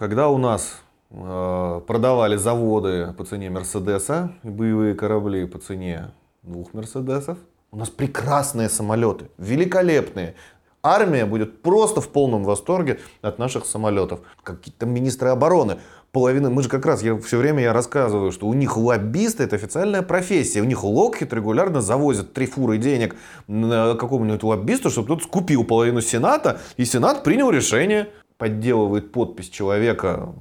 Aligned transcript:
когда 0.00 0.30
у 0.30 0.38
нас 0.38 0.80
э, 1.10 1.80
продавали 1.86 2.36
заводы 2.36 3.12
по 3.18 3.24
цене 3.26 3.50
Мерседеса 3.50 4.32
и 4.42 4.48
боевые 4.48 4.94
корабли 4.94 5.44
по 5.44 5.58
цене 5.58 6.12
двух 6.42 6.72
Мерседесов, 6.72 7.36
у 7.70 7.76
нас 7.76 7.90
прекрасные 7.90 8.70
самолеты, 8.70 9.26
великолепные. 9.36 10.36
Армия 10.82 11.26
будет 11.26 11.60
просто 11.60 12.00
в 12.00 12.08
полном 12.08 12.44
восторге 12.44 12.98
от 13.20 13.38
наших 13.38 13.66
самолетов. 13.66 14.20
Какие-то 14.42 14.86
министры 14.86 15.28
обороны. 15.28 15.76
Половина, 16.12 16.48
мы 16.48 16.62
же 16.62 16.70
как 16.70 16.86
раз, 16.86 17.02
я 17.02 17.18
все 17.18 17.36
время 17.36 17.62
я 17.62 17.74
рассказываю, 17.74 18.32
что 18.32 18.46
у 18.46 18.54
них 18.54 18.78
лоббисты 18.78 19.42
это 19.42 19.56
официальная 19.56 20.00
профессия. 20.00 20.62
У 20.62 20.64
них 20.64 20.82
Локхит 20.82 21.34
регулярно 21.34 21.82
завозит 21.82 22.32
три 22.32 22.46
фуры 22.46 22.78
денег 22.78 23.16
какому-нибудь 23.46 24.42
лоббисту, 24.42 24.88
чтобы 24.88 25.08
тот 25.08 25.24
скупил 25.24 25.64
половину 25.64 26.00
Сената, 26.00 26.58
и 26.78 26.86
Сенат 26.86 27.22
принял 27.22 27.50
решение, 27.50 28.08
подделывает 28.40 29.12
подпись 29.12 29.50
человека 29.50 30.34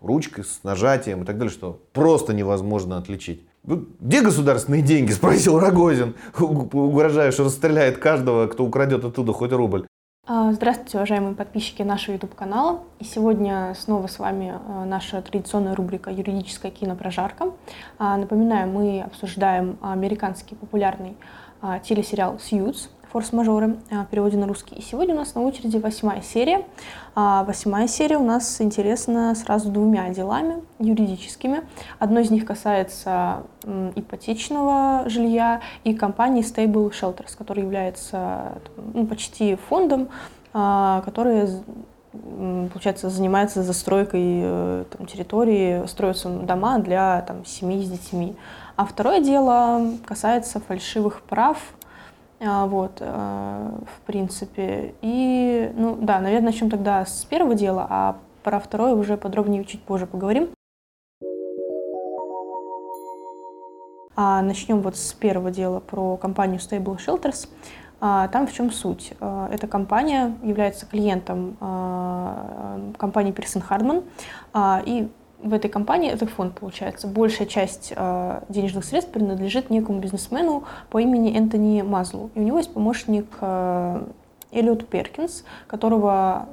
ручкой 0.00 0.44
с 0.44 0.64
нажатием 0.64 1.22
и 1.22 1.24
так 1.24 1.38
далее, 1.38 1.52
что 1.52 1.80
просто 1.92 2.34
невозможно 2.34 2.98
отличить. 2.98 3.46
«Ну, 3.62 3.86
где 4.00 4.22
государственные 4.22 4.82
деньги? 4.82 5.12
Спросил 5.12 5.58
Рогозин, 5.58 6.14
угрожая, 6.38 7.30
что 7.30 7.44
расстреляет 7.44 7.98
каждого, 7.98 8.48
кто 8.48 8.64
украдет 8.64 9.04
оттуда 9.04 9.32
хоть 9.32 9.52
рубль. 9.52 9.86
А, 10.26 10.52
здравствуйте, 10.52 10.98
уважаемые 10.98 11.34
подписчики 11.34 11.82
нашего 11.82 12.14
YouTube-канала. 12.14 12.80
И 12.98 13.04
сегодня 13.04 13.74
снова 13.78 14.08
с 14.08 14.18
вами 14.18 14.54
а, 14.54 14.84
наша 14.84 15.22
традиционная 15.22 15.74
рубрика 15.74 16.10
«Юридическая 16.10 16.72
кинопрожарка». 16.72 17.52
А, 17.98 18.16
напоминаю, 18.16 18.68
мы 18.68 19.00
обсуждаем 19.02 19.78
американский 19.80 20.54
популярный 20.54 21.16
телесериал 21.82 22.38
«Сьюз», 22.38 22.90
форс-мажоры 23.12 23.76
в 23.90 24.06
переводе 24.06 24.36
на 24.36 24.46
русский. 24.46 24.74
И 24.74 24.82
сегодня 24.82 25.14
у 25.14 25.18
нас 25.18 25.34
на 25.34 25.42
очереди 25.42 25.78
восьмая 25.78 26.22
серия. 26.22 26.64
Восьмая 27.14 27.88
серия 27.88 28.18
у 28.18 28.24
нас 28.24 28.60
интересна 28.60 29.34
сразу 29.34 29.70
двумя 29.70 30.08
делами 30.10 30.62
юридическими. 30.78 31.62
Одно 31.98 32.20
из 32.20 32.30
них 32.30 32.44
касается 32.44 33.42
ипотечного 33.96 35.04
жилья 35.06 35.60
и 35.84 35.94
компании 35.94 36.44
Stable 36.44 36.90
Shelters, 36.90 37.36
которая 37.36 37.64
является 37.64 38.58
ну, 38.76 39.06
почти 39.06 39.56
фондом, 39.56 40.08
который 40.52 41.48
получается, 42.72 43.10
занимается 43.10 43.62
застройкой 43.62 44.40
э, 44.42 44.84
там, 44.90 45.06
территории, 45.06 45.86
строятся 45.86 46.28
дома 46.28 46.78
для 46.78 47.22
там, 47.22 47.44
семьи 47.44 47.84
с 47.84 47.90
детьми. 47.90 48.34
А 48.76 48.86
второе 48.86 49.20
дело 49.20 49.92
касается 50.06 50.60
фальшивых 50.60 51.20
прав 51.22 51.58
а, 51.58 51.77
вот, 52.40 52.98
э, 53.00 53.70
в 53.96 54.06
принципе. 54.06 54.94
И, 55.02 55.72
ну, 55.74 55.96
да, 56.00 56.20
наверное, 56.20 56.52
начнем 56.52 56.70
тогда 56.70 57.04
с 57.04 57.24
первого 57.24 57.54
дела, 57.54 57.86
а 57.90 58.16
про 58.44 58.60
второе 58.60 58.94
уже 58.94 59.16
подробнее 59.16 59.64
чуть 59.64 59.82
позже 59.82 60.06
поговорим. 60.06 60.50
А 64.14 64.42
начнем 64.42 64.80
вот 64.80 64.96
с 64.96 65.12
первого 65.12 65.50
дела 65.50 65.80
про 65.80 66.16
компанию 66.16 66.60
Stable 66.60 66.98
Shelters. 66.98 67.48
А, 68.00 68.28
там 68.28 68.46
в 68.46 68.52
чем 68.52 68.70
суть? 68.70 69.12
А, 69.20 69.48
эта 69.52 69.66
компания 69.66 70.36
является 70.42 70.86
клиентом 70.86 71.56
компании 72.96 73.32
Pearson 73.32 73.62
Hardman, 73.68 74.04
и 74.86 75.08
в 75.42 75.54
этой 75.54 75.70
компании, 75.70 76.10
это 76.10 76.26
фонд 76.26 76.54
получается, 76.58 77.06
большая 77.06 77.46
часть 77.46 77.92
э, 77.94 78.40
денежных 78.48 78.84
средств 78.84 79.12
принадлежит 79.12 79.70
некому 79.70 80.00
бизнесмену 80.00 80.64
по 80.90 80.98
имени 80.98 81.36
Энтони 81.36 81.82
Мазлу. 81.82 82.30
И 82.34 82.40
у 82.40 82.42
него 82.42 82.58
есть 82.58 82.72
помощник 82.72 83.26
э, 83.40 84.02
Эллиот 84.50 84.88
Перкинс, 84.88 85.44
которого 85.66 86.48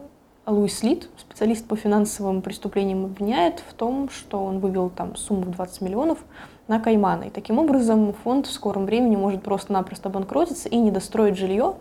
Луис 0.45 0.83
Лид, 0.83 1.09
специалист 1.17 1.65
по 1.65 1.75
финансовым 1.75 2.41
преступлениям, 2.41 3.05
обвиняет 3.05 3.63
в 3.67 3.73
том, 3.73 4.09
что 4.09 4.43
он 4.43 4.59
вывел 4.59 4.89
там 4.89 5.15
сумму 5.15 5.41
в 5.41 5.51
20 5.51 5.81
миллионов 5.81 6.19
на 6.67 6.79
Кайманы. 6.79 7.25
И 7.25 7.29
таким 7.31 7.57
образом 7.57 8.13
фонд 8.23 8.45
в 8.45 8.51
скором 8.51 8.85
времени 8.85 9.15
может 9.15 9.41
просто-напросто 9.41 10.09
обанкротиться 10.09 10.69
и 10.69 10.77
не 10.77 10.91
достроить 10.91 11.37
жилье, 11.37 11.75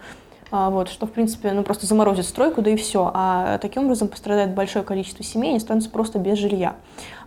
вот, 0.55 0.89
что, 0.89 1.07
в 1.07 1.11
принципе, 1.11 1.51
ну, 1.53 1.65
просто 1.65 1.85
заморозит 1.85 2.27
стройку, 2.27 2.63
да 2.63 2.71
и 2.71 2.77
все. 2.77 3.11
А 3.13 3.59
таким 3.59 3.85
образом 3.85 4.07
пострадает 4.07 4.55
большое 4.55 4.85
количество 4.85 5.25
семей, 5.25 5.49
они 5.49 5.57
останутся 5.57 5.91
просто 5.91 6.21
без 6.21 6.39
жилья. 6.39 6.77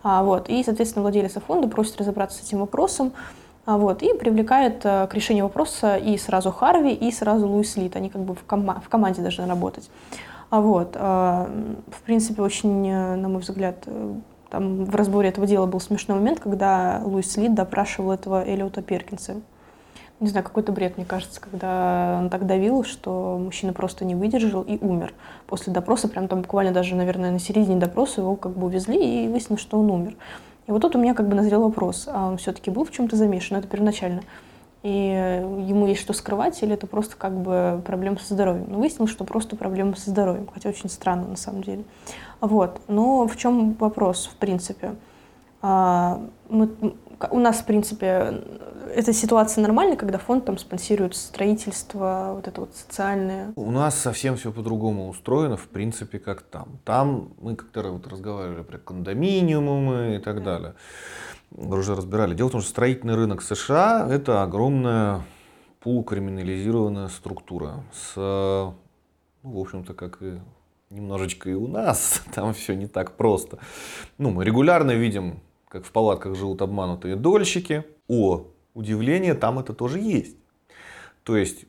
А, 0.02 0.24
вот, 0.24 0.48
и, 0.48 0.64
соответственно, 0.64 1.04
владелец 1.04 1.34
фонда 1.34 1.68
просит 1.68 1.98
разобраться 1.98 2.42
с 2.42 2.48
этим 2.48 2.60
вопросом, 2.60 3.12
а, 3.66 3.78
вот, 3.78 4.02
и 4.02 4.14
привлекает 4.14 4.82
а, 4.86 5.08
к 5.08 5.14
решению 5.14 5.44
вопроса 5.44 5.98
и 5.98 6.18
сразу 6.18 6.52
Харви, 6.54 6.94
и 6.94 7.12
сразу 7.12 7.48
Луис 7.48 7.76
Лит. 7.76 7.98
Они 7.98 8.10
как 8.10 8.22
бы 8.22 8.34
в, 8.34 8.46
кома 8.46 8.80
в 8.80 8.88
команде 8.88 9.22
должны 9.22 9.46
работать. 9.46 9.90
А, 10.50 10.62
вот, 10.62 10.96
а, 10.96 11.50
в 11.92 12.02
принципе, 12.04 12.42
очень, 12.42 12.88
э, 12.88 13.16
на 13.18 13.28
мой 13.28 13.42
взгляд, 13.42 13.86
там 14.50 14.86
в 14.86 14.96
разборе 14.96 15.28
этого 15.28 15.46
дела 15.46 15.66
был 15.66 15.82
смешной 15.82 16.18
момент, 16.18 16.40
когда 16.40 17.02
Луис 17.04 17.36
Лит 17.36 17.54
допрашивал 17.54 18.14
этого 18.14 18.48
Эллиота 18.48 18.82
Перкинса 18.82 19.42
не 20.20 20.30
знаю, 20.30 20.44
какой-то 20.44 20.72
бред, 20.72 20.98
мне 20.98 21.06
кажется, 21.06 21.40
когда 21.40 22.18
он 22.20 22.30
так 22.30 22.48
давил, 22.48 22.84
что 22.84 23.40
мужчина 23.40 23.74
просто 23.74 24.04
не 24.04 24.16
выдержал 24.16 24.64
и 24.64 24.78
умер. 24.84 25.14
После 25.46 25.72
допроса, 25.72 26.08
прям 26.08 26.28
там 26.28 26.42
буквально 26.42 26.72
даже, 26.72 26.96
наверное, 26.96 27.32
на 27.32 27.40
середине 27.40 27.78
допроса 27.78 28.22
его 28.22 28.36
как 28.36 28.54
бы 28.54 28.68
увезли 28.68 29.26
и 29.26 29.28
выяснилось, 29.28 29.62
что 29.62 29.80
он 29.80 29.92
умер. 29.92 30.16
И 30.66 30.72
вот 30.72 30.82
тут 30.82 30.96
у 30.96 31.00
меня 31.00 31.14
как 31.14 31.28
бы 31.28 31.36
назрел 31.36 31.62
вопрос, 31.62 32.10
а 32.12 32.28
он 32.28 32.38
все-таки 32.38 32.72
был 32.72 32.84
в 32.84 32.92
чем-то 32.92 33.16
замешан, 33.16 33.58
это 33.58 33.68
первоначально. 33.68 34.22
И 34.84 34.90
ему 34.90 35.88
есть 35.88 36.02
что 36.02 36.14
скрывать, 36.14 36.62
или 36.64 36.74
это 36.74 36.88
просто 36.88 37.16
как 37.16 37.34
бы 37.34 37.82
проблема 37.86 38.18
со 38.20 38.34
здоровьем. 38.34 38.66
Но 38.70 38.78
выяснилось, 38.80 39.12
что 39.12 39.24
просто 39.24 39.56
проблема 39.56 39.96
со 39.96 40.10
здоровьем, 40.10 40.48
хотя 40.54 40.70
очень 40.70 40.90
странно 40.90 41.28
на 41.28 41.36
самом 41.36 41.64
деле. 41.64 41.84
Вот. 42.42 42.80
Но 42.88 43.28
в 43.28 43.36
чем 43.38 43.74
вопрос, 43.74 44.30
в 44.32 44.36
принципе? 44.36 44.96
А, 45.62 46.22
мы, 46.50 46.70
у 47.32 47.40
нас, 47.40 47.58
в 47.58 47.66
принципе, 47.66 48.42
эта 48.94 49.14
ситуация 49.14 49.62
нормальная, 49.62 49.98
когда 49.98 50.18
фонд 50.18 50.46
там 50.46 50.58
спонсирует 50.58 51.16
строительство, 51.16 52.34
вот 52.36 52.48
это 52.48 52.62
вот 52.62 52.76
социальное? 52.76 53.54
У 53.56 53.72
нас 53.72 53.96
совсем 54.00 54.38
все 54.38 54.52
по-другому 54.52 55.10
устроено, 55.10 55.58
в 55.58 55.68
принципе, 55.68 56.20
как 56.20 56.42
там. 56.42 56.80
Там 56.86 57.34
мы 57.40 57.56
как-то 57.56 57.84
вот 57.90 58.08
разговаривали 58.08 58.64
про 58.64 58.78
кондоминиумы 58.78 60.16
и 60.16 60.20
так 60.20 60.44
далее. 60.44 60.76
Мы 61.52 61.78
уже 61.78 61.96
разбирали. 61.96 62.36
Дело 62.36 62.50
в 62.50 62.52
том, 62.52 62.62
что 62.62 62.70
строительный 62.70 63.16
рынок 63.16 63.42
США– 63.42 64.08
это 64.12 64.44
огромная 64.44 65.22
полукриминализированная 65.82 67.08
структура 67.08 67.84
с, 67.94 68.16
ну, 68.16 68.76
в 69.44 69.60
общем-то, 69.60 69.94
как 69.94 70.22
и 70.22 70.40
немножечко 70.90 71.50
и 71.50 71.54
у 71.54 71.68
нас, 71.68 72.22
там 72.34 72.54
все 72.54 72.76
не 72.76 72.88
так 72.88 73.16
просто. 73.18 73.60
Ну, 74.18 74.32
мы 74.32 74.44
регулярно 74.44 74.92
видим, 74.92 75.40
как 75.70 75.86
в 75.86 75.92
палатках 75.92 76.36
живут 76.36 76.62
обманутые 76.62 77.16
дольщики. 77.16 77.86
О, 78.08 78.48
удивление, 78.78 79.34
там 79.34 79.60
это 79.60 79.74
тоже 79.74 80.00
есть. 80.00 80.38
То 81.24 81.36
есть, 81.36 81.66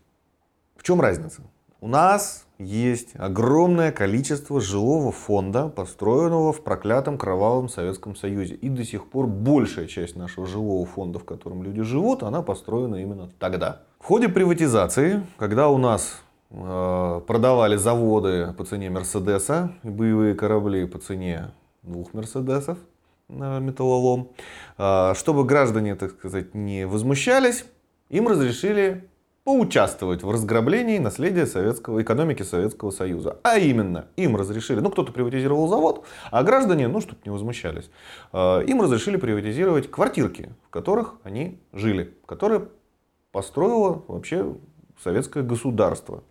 в 0.77 0.83
чем 0.83 1.01
разница? 1.01 1.43
У 1.81 1.89
нас 1.89 2.47
есть 2.59 3.11
огромное 3.15 3.93
количество 3.93 4.61
жилого 4.61 5.13
фонда, 5.13 5.69
построенного 5.69 6.53
в 6.53 6.63
проклятом 6.63 7.17
кровавом 7.17 7.69
Советском 7.69 8.15
Союзе. 8.15 8.55
И 8.57 8.69
до 8.69 8.85
сих 8.85 9.09
пор 9.09 9.27
большая 9.27 9.87
часть 9.87 10.17
нашего 10.17 10.47
жилого 10.47 10.85
фонда, 10.85 11.19
в 11.19 11.25
котором 11.25 11.63
люди 11.63 11.83
живут, 11.83 12.23
она 12.23 12.43
построена 12.43 12.97
именно 12.97 13.31
тогда. 13.39 13.83
В 14.01 14.07
ходе 14.07 14.29
приватизации, 14.29 15.25
когда 15.39 15.69
у 15.69 15.79
нас 15.79 16.21
э, 16.51 17.21
продавали 17.27 17.77
заводы 17.77 18.53
по 18.59 18.65
цене 18.65 18.91
Мерседеса 18.91 19.73
и 19.85 19.89
боевые 19.89 20.35
корабли 20.35 20.85
по 20.87 20.99
цене 20.99 21.53
двух 21.83 22.13
Мерседесов, 22.13 22.79
металлолом. 23.29 24.31
А, 24.77 25.15
чтобы 25.15 25.45
граждане, 25.45 25.95
так 25.95 26.13
сказать, 26.13 26.55
не 26.55 26.87
возмущались, 26.87 27.65
им 28.09 28.29
разрешили 28.29 29.09
поучаствовать 29.45 30.23
в 30.23 30.31
разграблении 30.31 30.99
наследия 30.99 31.47
советского, 31.47 32.03
экономики 32.03 32.43
Советского 32.43 32.91
Союза. 32.91 33.39
А 33.43 33.57
именно, 33.57 34.09
им 34.17 34.37
разрешили, 34.37 34.81
ну 34.81 34.91
кто-то 34.91 35.11
приватизировал 35.11 35.69
завод, 35.69 36.05
а 36.31 36.43
граждане, 36.43 36.87
ну 36.87 37.01
чтобы 37.01 37.21
не 37.25 37.31
возмущались, 37.31 37.91
а, 38.33 38.61
им 38.61 38.83
разрешили 38.83 39.17
приватизировать 39.17 39.91
квартирки, 39.91 40.51
в 40.67 40.71
которых 40.71 41.15
они 41.23 41.59
жили, 41.73 42.15
которые 42.27 42.69
построило 43.33 44.05
вообще 44.07 44.55
советское 45.03 45.43
государство. 45.43 46.23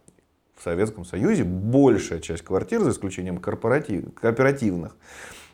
В 0.55 0.63
Советском 0.63 1.05
Союзе 1.05 1.43
большая 1.43 2.19
часть 2.19 2.43
квартир, 2.43 2.81
за 2.81 2.89
исключением 2.89 3.37
корпоратив, 3.37 4.13
кооперативных, 4.15 4.95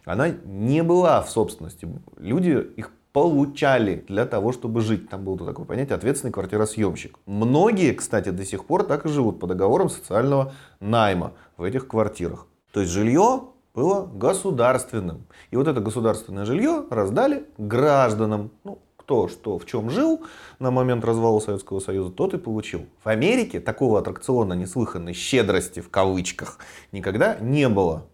она 0.06 0.30
не 0.30 0.84
была 0.84 1.22
в 1.22 1.30
собственности. 1.30 1.88
Люди 2.18 2.68
их 2.76 2.92
получали 3.14 4.04
для 4.08 4.26
того, 4.26 4.52
чтобы 4.52 4.82
жить. 4.82 5.10
Там 5.10 5.24
было 5.24 5.38
такое 5.38 5.66
понятие 5.66 5.96
ответственный 5.96 6.34
квартиросъемщик. 6.34 7.20
Многие, 7.26 7.94
кстати, 7.94 8.30
до 8.30 8.44
сих 8.44 8.66
пор 8.66 8.84
так 8.84 9.06
и 9.06 9.10
живут 9.10 9.40
по 9.40 9.48
договорам 9.48 9.90
социального 9.90 10.54
найма 10.80 11.34
в 11.56 11.64
этих 11.64 11.88
квартирах. 11.88 12.48
То 12.72 12.82
есть 12.82 12.92
жилье 12.92 13.44
было 13.76 14.06
государственным. 14.06 15.26
И 15.52 15.56
вот 15.56 15.68
это 15.68 15.80
государственное 15.80 16.46
жилье 16.46 16.86
раздали 16.90 17.46
гражданам. 17.58 18.52
Ну, 18.64 18.80
кто 18.98 19.28
что 19.28 19.60
в 19.60 19.66
чем 19.66 19.90
жил 19.90 20.24
на 20.60 20.72
момент 20.72 21.04
развала 21.04 21.40
Советского 21.40 21.80
Союза, 21.80 22.10
тот 22.10 22.34
и 22.34 22.38
получил. 22.38 22.86
В 23.04 23.10
Америке 23.10 23.60
такого 23.60 24.00
аттракциона 24.00 24.54
неслыханной 24.54 25.14
щедрости 25.14 25.82
в 25.82 25.90
кавычках 25.90 26.58
никогда 26.92 27.38
не 27.40 27.68
было. 27.68 28.08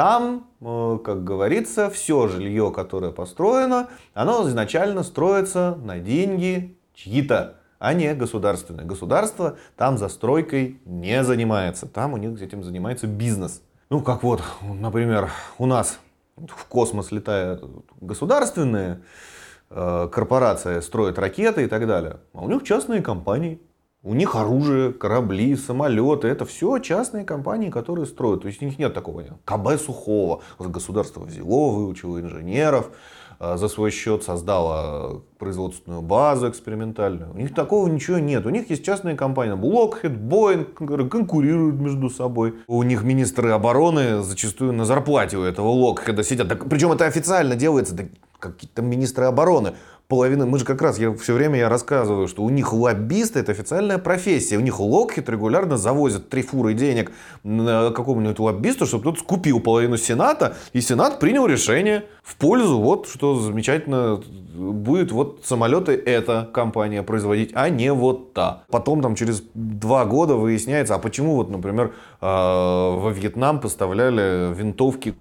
Там, 0.00 0.46
э, 0.62 0.98
как 1.04 1.24
говорится, 1.24 1.90
все 1.90 2.26
жилье, 2.26 2.72
которое 2.74 3.12
построено, 3.12 3.90
оно 4.14 4.48
изначально 4.48 5.02
строится 5.02 5.76
на 5.84 5.98
деньги 5.98 6.78
чьи-то, 6.94 7.56
а 7.78 7.92
не 7.92 8.14
государственное. 8.14 8.86
Государство 8.86 9.58
там 9.76 9.98
застройкой 9.98 10.80
не 10.86 11.22
занимается. 11.22 11.86
Там 11.86 12.14
у 12.14 12.16
них 12.16 12.40
этим 12.40 12.64
занимается 12.64 13.08
бизнес. 13.08 13.60
Ну, 13.90 14.00
как 14.00 14.22
вот, 14.22 14.42
например, 14.62 15.28
у 15.58 15.66
нас 15.66 15.98
в 16.38 16.64
космос 16.64 17.12
летают 17.12 17.62
государственные 18.00 19.02
э, 19.68 20.08
корпорации, 20.10 20.80
строят 20.80 21.18
ракеты 21.18 21.64
и 21.64 21.66
так 21.66 21.86
далее. 21.86 22.20
А 22.32 22.40
у 22.40 22.48
них 22.48 22.64
частные 22.64 23.02
компании. 23.02 23.60
У 24.02 24.14
них 24.14 24.34
оружие, 24.34 24.94
корабли, 24.94 25.54
самолеты. 25.56 26.28
Это 26.28 26.46
все 26.46 26.78
частные 26.78 27.24
компании, 27.24 27.68
которые 27.68 28.06
строят. 28.06 28.40
То 28.40 28.48
есть 28.48 28.62
у 28.62 28.64
них 28.64 28.78
нет 28.78 28.94
такого. 28.94 29.22
КБ 29.44 29.78
Сухого. 29.78 30.40
Государство 30.58 31.20
взяло, 31.20 31.70
выучило 31.74 32.18
инженеров, 32.18 32.92
э, 33.38 33.58
за 33.58 33.68
свой 33.68 33.90
счет 33.90 34.22
создало 34.22 35.22
производственную 35.38 36.00
базу 36.00 36.48
экспериментальную. 36.48 37.30
У 37.34 37.36
них 37.36 37.54
такого 37.54 37.88
ничего 37.88 38.18
нет. 38.18 38.46
У 38.46 38.48
них 38.48 38.70
есть 38.70 38.86
частные 38.86 39.16
компании. 39.16 39.54
Lockheed, 39.54 40.16
Boeing, 40.16 41.08
конкурируют 41.10 41.78
между 41.78 42.08
собой. 42.08 42.54
У 42.68 42.82
них 42.82 43.02
министры 43.02 43.50
обороны 43.50 44.22
зачастую 44.22 44.72
на 44.72 44.86
зарплате 44.86 45.36
у 45.36 45.42
этого 45.42 45.74
Lockheed 45.74 46.22
сидят. 46.22 46.48
Причем 46.70 46.92
это 46.92 47.04
официально 47.04 47.54
делается. 47.54 47.94
Какие-то 48.40 48.82
министры 48.82 49.26
обороны 49.26 49.74
половина, 50.10 50.44
мы 50.44 50.58
же 50.58 50.64
как 50.66 50.82
раз, 50.82 50.98
я 50.98 51.14
все 51.14 51.32
время 51.32 51.58
я 51.60 51.68
рассказываю, 51.68 52.26
что 52.28 52.42
у 52.42 52.50
них 52.50 52.72
лоббисты 52.72 53.38
это 53.38 53.52
официальная 53.52 53.96
профессия. 53.96 54.58
У 54.58 54.60
них 54.60 54.80
Локхит 54.80 55.28
регулярно 55.30 55.78
завозят 55.78 56.28
три 56.28 56.42
фуры 56.42 56.74
денег 56.74 57.12
какому-нибудь 57.44 58.38
лоббисту, 58.38 58.86
чтобы 58.86 59.04
тот 59.04 59.20
скупил 59.20 59.60
половину 59.60 59.96
Сената, 59.96 60.56
и 60.72 60.80
Сенат 60.80 61.20
принял 61.20 61.46
решение 61.46 62.04
в 62.22 62.34
пользу, 62.34 62.80
вот 62.80 63.06
что 63.06 63.36
замечательно 63.38 64.20
будет 64.52 65.12
вот 65.12 65.40
самолеты 65.44 65.92
эта 65.92 66.50
компания 66.52 67.04
производить, 67.04 67.52
а 67.54 67.68
не 67.68 67.92
вот 67.92 68.34
та. 68.34 68.64
Потом 68.68 69.02
там 69.02 69.14
через 69.14 69.42
два 69.54 70.04
года 70.04 70.34
выясняется, 70.34 70.96
а 70.96 70.98
почему 70.98 71.36
вот, 71.36 71.50
например, 71.50 71.94
а, 72.20 72.96
во 72.96 73.10
Вьетнам 73.10 73.60
поставляли 73.60 74.52
винтовки 74.52 75.14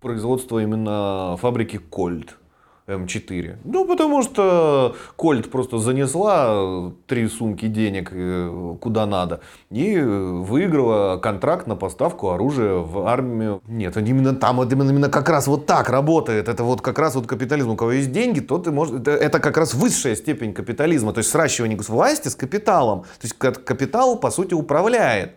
производства 0.00 0.58
именно 0.58 1.36
фабрики 1.40 1.78
Кольт. 1.78 2.36
М4. 2.86 3.56
Ну, 3.64 3.86
потому 3.86 4.22
что 4.22 4.94
Кольт 5.16 5.50
просто 5.50 5.78
занесла 5.78 6.92
три 7.06 7.28
сумки 7.28 7.66
денег 7.66 8.10
э, 8.12 8.76
куда 8.78 9.06
надо 9.06 9.40
и 9.70 9.98
выиграла 9.98 11.16
контракт 11.16 11.66
на 11.66 11.76
поставку 11.76 12.30
оружия 12.30 12.74
в 12.74 13.06
армию. 13.06 13.62
Нет, 13.66 13.96
именно 13.96 14.34
там, 14.34 14.56
вот 14.56 14.70
именно, 14.70 14.90
именно 14.90 15.08
как 15.08 15.30
раз 15.30 15.46
вот 15.46 15.64
так 15.64 15.88
работает. 15.88 16.48
Это 16.48 16.62
вот 16.62 16.82
как 16.82 16.98
раз 16.98 17.14
вот 17.14 17.26
капитализм. 17.26 17.70
У 17.70 17.76
кого 17.76 17.92
есть 17.92 18.12
деньги, 18.12 18.40
то 18.40 18.58
ты 18.58 18.70
можешь... 18.70 19.00
Это, 19.00 19.12
это 19.12 19.40
как 19.40 19.56
раз 19.56 19.72
высшая 19.72 20.14
степень 20.14 20.52
капитализма. 20.52 21.14
То 21.14 21.18
есть 21.18 21.30
сращивание 21.30 21.78
власти 21.88 22.28
с 22.28 22.34
капиталом. 22.34 23.04
То 23.20 23.22
есть 23.22 23.34
капитал, 23.38 24.18
по 24.18 24.30
сути, 24.30 24.52
управляет 24.52 25.36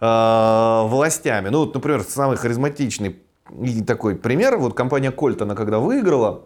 э, 0.00 0.82
властями. 0.88 1.48
Ну, 1.48 1.60
вот, 1.60 1.74
например, 1.74 2.02
самый 2.02 2.36
харизматичный 2.36 3.16
такой 3.86 4.14
пример. 4.14 4.58
Вот 4.58 4.74
компания 4.74 5.10
Кольт, 5.10 5.40
она 5.42 5.54
когда 5.54 5.78
выиграла, 5.78 6.44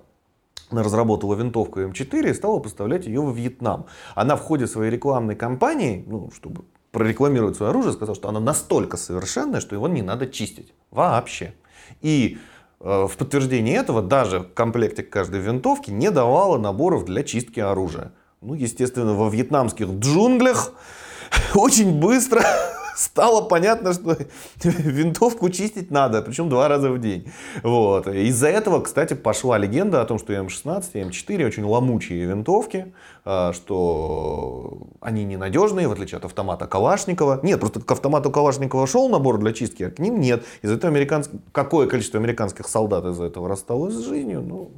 разработала 0.70 1.34
винтовку 1.34 1.80
М4 1.80 2.30
и 2.30 2.34
стала 2.34 2.58
поставлять 2.58 3.06
ее 3.06 3.20
во 3.20 3.32
Вьетнам. 3.32 3.86
Она 4.14 4.36
в 4.36 4.40
ходе 4.40 4.66
своей 4.66 4.90
рекламной 4.90 5.36
кампании, 5.36 6.04
ну, 6.06 6.30
чтобы 6.34 6.64
прорекламировать 6.92 7.56
свое 7.56 7.70
оружие, 7.70 7.92
сказала, 7.92 8.16
что 8.16 8.28
оно 8.28 8.40
настолько 8.40 8.96
совершенное, 8.96 9.60
что 9.60 9.74
его 9.74 9.88
не 9.88 10.02
надо 10.02 10.26
чистить 10.26 10.72
вообще. 10.90 11.54
И 12.00 12.38
э, 12.80 13.06
в 13.06 13.16
подтверждение 13.16 13.76
этого 13.76 14.02
даже 14.02 14.40
в 14.40 14.54
комплекте 14.54 15.02
каждой 15.02 15.40
винтовки 15.40 15.90
не 15.90 16.10
давала 16.10 16.58
наборов 16.58 17.04
для 17.04 17.22
чистки 17.22 17.60
оружия. 17.60 18.12
Ну, 18.40 18.54
естественно, 18.54 19.14
во 19.14 19.28
вьетнамских 19.28 19.88
джунглях 19.88 20.72
очень 21.54 22.00
быстро 22.00 22.42
стало 22.96 23.42
понятно, 23.42 23.92
что 23.92 24.16
винтовку 24.64 25.50
чистить 25.50 25.90
надо, 25.90 26.22
причем 26.22 26.48
два 26.48 26.68
раза 26.68 26.90
в 26.90 26.98
день. 26.98 27.30
Вот. 27.62 28.08
Из-за 28.08 28.48
этого, 28.48 28.80
кстати, 28.80 29.14
пошла 29.14 29.58
легенда 29.58 30.00
о 30.00 30.04
том, 30.04 30.18
что 30.18 30.32
М16 30.32 30.84
и 30.94 30.98
М4 31.00 31.46
очень 31.46 31.64
ломучие 31.64 32.24
винтовки, 32.24 32.92
а, 33.24 33.52
что 33.52 34.88
они 35.00 35.24
ненадежные, 35.24 35.88
в 35.88 35.92
отличие 35.92 36.18
от 36.18 36.24
автомата 36.24 36.66
Калашникова. 36.66 37.40
Нет, 37.42 37.60
просто 37.60 37.80
к 37.80 37.90
автомату 37.90 38.30
Калашникова 38.30 38.86
шел 38.86 39.08
набор 39.08 39.38
для 39.38 39.52
чистки, 39.52 39.84
а 39.84 39.90
к 39.90 39.98
ним 39.98 40.18
нет. 40.18 40.44
Из-за 40.62 40.74
этого 40.74 40.90
американс... 40.90 41.30
какое 41.52 41.86
количество 41.86 42.18
американских 42.18 42.66
солдат 42.68 43.04
из-за 43.04 43.24
этого 43.24 43.48
рассталось 43.48 43.94
с 43.94 44.04
жизнью, 44.06 44.42
ну, 44.42 44.70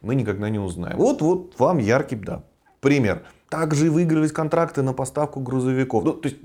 мы 0.00 0.14
никогда 0.14 0.48
не 0.48 0.58
узнаем. 0.58 0.96
Вот, 0.96 1.22
вот 1.22 1.58
вам 1.58 1.78
яркий, 1.78 2.16
да, 2.16 2.42
пример. 2.80 3.22
Также 3.48 3.90
выигрывать 3.90 4.32
контракты 4.32 4.82
на 4.82 4.92
поставку 4.92 5.40
грузовиков. 5.40 6.04
Ну, 6.04 6.12
то 6.12 6.28
есть 6.28 6.40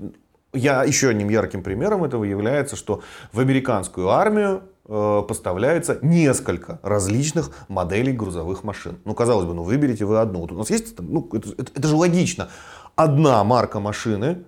я, 0.52 0.84
еще 0.84 1.08
одним 1.08 1.28
ярким 1.28 1.62
примером 1.62 2.04
этого 2.04 2.24
является, 2.24 2.76
что 2.76 3.02
в 3.32 3.40
американскую 3.40 4.08
армию 4.08 4.62
э, 4.86 5.22
поставляется 5.28 5.98
несколько 6.02 6.80
различных 6.82 7.50
моделей 7.68 8.12
грузовых 8.12 8.64
машин. 8.64 8.98
Ну, 9.04 9.14
казалось 9.14 9.46
бы, 9.46 9.54
ну 9.54 9.62
выберите 9.62 10.04
вы 10.04 10.18
одну. 10.18 10.40
Вот 10.40 10.52
у 10.52 10.56
нас 10.56 10.70
есть, 10.70 10.98
ну, 10.98 11.28
это, 11.32 11.50
это, 11.50 11.72
это 11.74 11.88
же 11.88 11.94
логично. 11.94 12.48
Одна 12.96 13.44
марка 13.44 13.80
машины, 13.80 14.44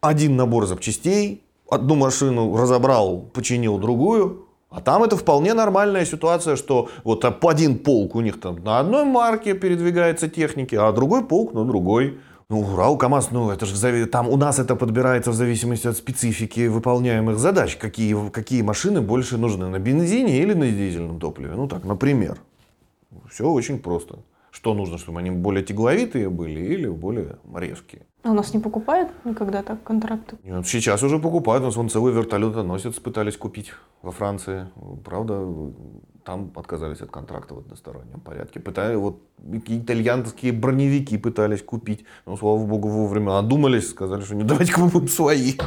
один 0.00 0.36
набор 0.36 0.66
запчастей, 0.66 1.44
одну 1.70 1.94
машину 1.94 2.56
разобрал, 2.56 3.20
починил 3.32 3.78
другую, 3.78 4.46
а 4.70 4.80
там 4.80 5.02
это 5.02 5.16
вполне 5.16 5.52
нормальная 5.52 6.04
ситуация, 6.04 6.54
что 6.56 6.88
вот 7.02 7.24
один 7.24 7.78
полк 7.78 8.14
у 8.14 8.20
них 8.20 8.40
там 8.40 8.62
на 8.62 8.78
одной 8.78 9.04
марке 9.04 9.54
передвигается 9.54 10.28
техники, 10.28 10.76
а 10.76 10.92
другой 10.92 11.24
полк 11.24 11.52
на 11.52 11.64
другой. 11.64 12.20
Ну, 12.50 12.62
Урал, 12.62 12.98
КАМАЗ, 12.98 13.30
ну 13.30 13.50
это 13.52 13.64
же 13.64 14.06
там 14.06 14.28
у 14.28 14.36
нас 14.36 14.58
это 14.58 14.74
подбирается 14.74 15.30
в 15.30 15.34
зависимости 15.34 15.86
от 15.86 15.96
специфики 15.96 16.66
выполняемых 16.66 17.38
задач. 17.38 17.76
Какие, 17.76 18.28
какие 18.30 18.62
машины 18.62 19.00
больше 19.00 19.38
нужны, 19.38 19.68
на 19.68 19.78
бензине 19.78 20.36
или 20.40 20.52
на 20.54 20.68
дизельном 20.68 21.20
топливе. 21.20 21.52
Ну 21.54 21.68
так, 21.68 21.84
например. 21.84 22.38
Все 23.30 23.48
очень 23.48 23.78
просто. 23.78 24.18
Что 24.50 24.74
нужно, 24.74 24.98
чтобы 24.98 25.20
они 25.20 25.30
более 25.30 25.64
тягловитые 25.64 26.28
были 26.28 26.60
или 26.60 26.88
более 26.88 27.36
резкие. 27.54 28.02
А 28.24 28.32
у 28.32 28.34
нас 28.34 28.52
не 28.52 28.58
покупают 28.58 29.10
никогда 29.24 29.62
так 29.62 29.84
контракты? 29.84 30.36
Нет, 30.42 30.66
сейчас 30.66 31.04
уже 31.04 31.20
покупают. 31.20 31.62
У 31.62 31.66
нас 31.66 31.76
вон 31.76 31.88
целый 31.88 32.12
вертолетоносец 32.12 32.94
пытались 32.98 33.36
купить 33.36 33.72
во 34.02 34.10
Франции. 34.10 34.66
Правда, 35.04 35.46
там 36.30 36.52
отказались 36.54 37.00
от 37.00 37.10
контракта 37.10 37.54
в 37.54 37.58
одностороннем 37.58 38.20
порядке. 38.20 38.60
Пытали, 38.60 38.94
вот 38.94 39.20
итальянские 39.66 40.52
броневики 40.52 41.18
пытались 41.18 41.60
купить. 41.60 42.04
Но, 42.24 42.36
слава 42.36 42.64
богу, 42.64 42.88
вовремя 42.88 43.38
одумались, 43.38 43.90
сказали, 43.90 44.22
что 44.22 44.36
не 44.36 44.44
давайте 44.44 44.72
купим 44.72 45.08
свои. 45.08 45.54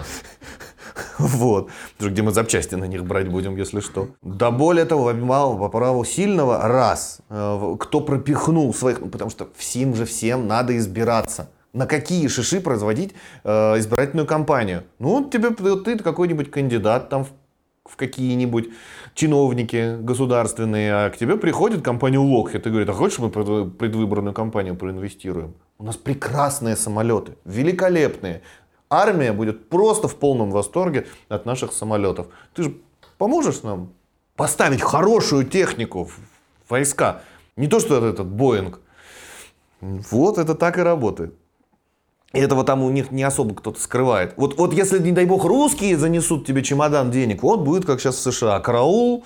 Вот. 1.17 1.69
Где 1.99 2.21
мы 2.21 2.31
запчасти 2.31 2.75
на 2.75 2.85
них 2.85 3.03
брать 3.03 3.27
будем, 3.27 3.57
если 3.57 3.79
что. 3.79 4.09
Да 4.21 4.51
более 4.51 4.85
того, 4.85 5.11
мало 5.13 5.57
по 5.57 5.69
праву 5.69 6.05
сильного, 6.05 6.67
раз, 6.67 7.19
э, 7.29 7.75
кто 7.79 8.01
пропихнул 8.01 8.73
своих, 8.73 8.99
ну, 9.01 9.09
потому 9.09 9.31
что 9.31 9.47
всем 9.55 9.95
же 9.95 10.05
всем 10.05 10.47
надо 10.47 10.77
избираться 10.77 11.49
на 11.73 11.87
какие 11.87 12.27
шиши 12.27 12.61
производить 12.61 13.13
э, 13.43 13.79
избирательную 13.79 14.27
кампанию. 14.27 14.83
Ну, 14.99 15.27
тебе 15.29 15.49
ты 15.49 15.97
какой-нибудь 15.97 16.51
кандидат 16.51 17.09
там 17.09 17.25
в 17.25 17.29
в 17.85 17.97
какие-нибудь 17.97 18.69
чиновники 19.13 19.97
государственные, 19.99 20.93
а 20.93 21.09
к 21.09 21.17
тебе 21.17 21.37
приходит 21.37 21.81
компания 21.81 22.17
Lockheed 22.17 22.65
и 22.65 22.69
говорит, 22.69 22.89
а 22.89 22.93
хочешь 22.93 23.19
мы 23.19 23.29
предвыборную 23.29 24.33
кампанию 24.33 24.75
проинвестируем? 24.75 25.53
У 25.77 25.83
нас 25.83 25.97
прекрасные 25.97 26.77
самолеты, 26.77 27.35
великолепные. 27.45 28.41
Армия 28.89 29.33
будет 29.33 29.69
просто 29.69 30.07
в 30.07 30.15
полном 30.15 30.51
восторге 30.51 31.07
от 31.27 31.45
наших 31.45 31.73
самолетов. 31.73 32.27
Ты 32.53 32.63
же 32.63 32.77
поможешь 33.17 33.63
нам 33.63 33.91
поставить 34.35 34.81
хорошую 34.81 35.45
технику 35.45 36.05
в 36.05 36.19
войска? 36.69 37.21
Не 37.57 37.67
то, 37.67 37.79
что 37.79 38.05
этот 38.05 38.27
Боинг. 38.27 38.79
Вот 39.81 40.37
это 40.37 40.55
так 40.55 40.77
и 40.77 40.81
работает. 40.81 41.33
И 42.33 42.39
этого 42.39 42.63
там 42.63 42.81
у 42.81 42.89
них 42.89 43.11
не 43.11 43.21
особо 43.21 43.53
кто-то 43.53 43.79
скрывает. 43.79 44.33
Вот, 44.37 44.57
вот 44.57 44.73
если, 44.73 44.97
не 44.97 45.11
дай 45.11 45.25
бог, 45.25 45.45
русские 45.45 45.97
занесут 45.97 46.47
тебе 46.47 46.63
чемодан 46.63 47.11
денег, 47.11 47.43
вот 47.43 47.59
будет 47.61 47.85
как 47.85 48.01
сейчас 48.01 48.15
в 48.15 48.31
США. 48.31 48.59
Караул, 48.59 49.23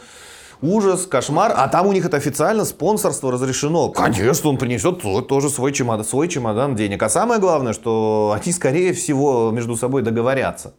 ужас, 0.62 1.06
кошмар. 1.06 1.54
А 1.56 1.70
там 1.70 1.88
у 1.88 1.94
них 1.94 2.06
это 2.06 2.18
официально 2.18 2.66
спонсорство 2.66 3.32
разрешено. 3.32 3.90
Конечно, 3.90 4.50
он 4.50 4.58
принесет 4.58 5.02
тоже 5.28 5.50
свой 5.50 5.72
чемодан, 5.72 6.06
свой 6.06 6.28
чемодан 6.28 6.76
денег. 6.76 7.02
А 7.02 7.08
самое 7.08 7.40
главное, 7.40 7.72
что 7.72 8.36
они, 8.38 8.52
скорее 8.52 8.92
всего, 8.92 9.52
между 9.52 9.78
собой 9.78 10.02
договорятся 10.02 10.74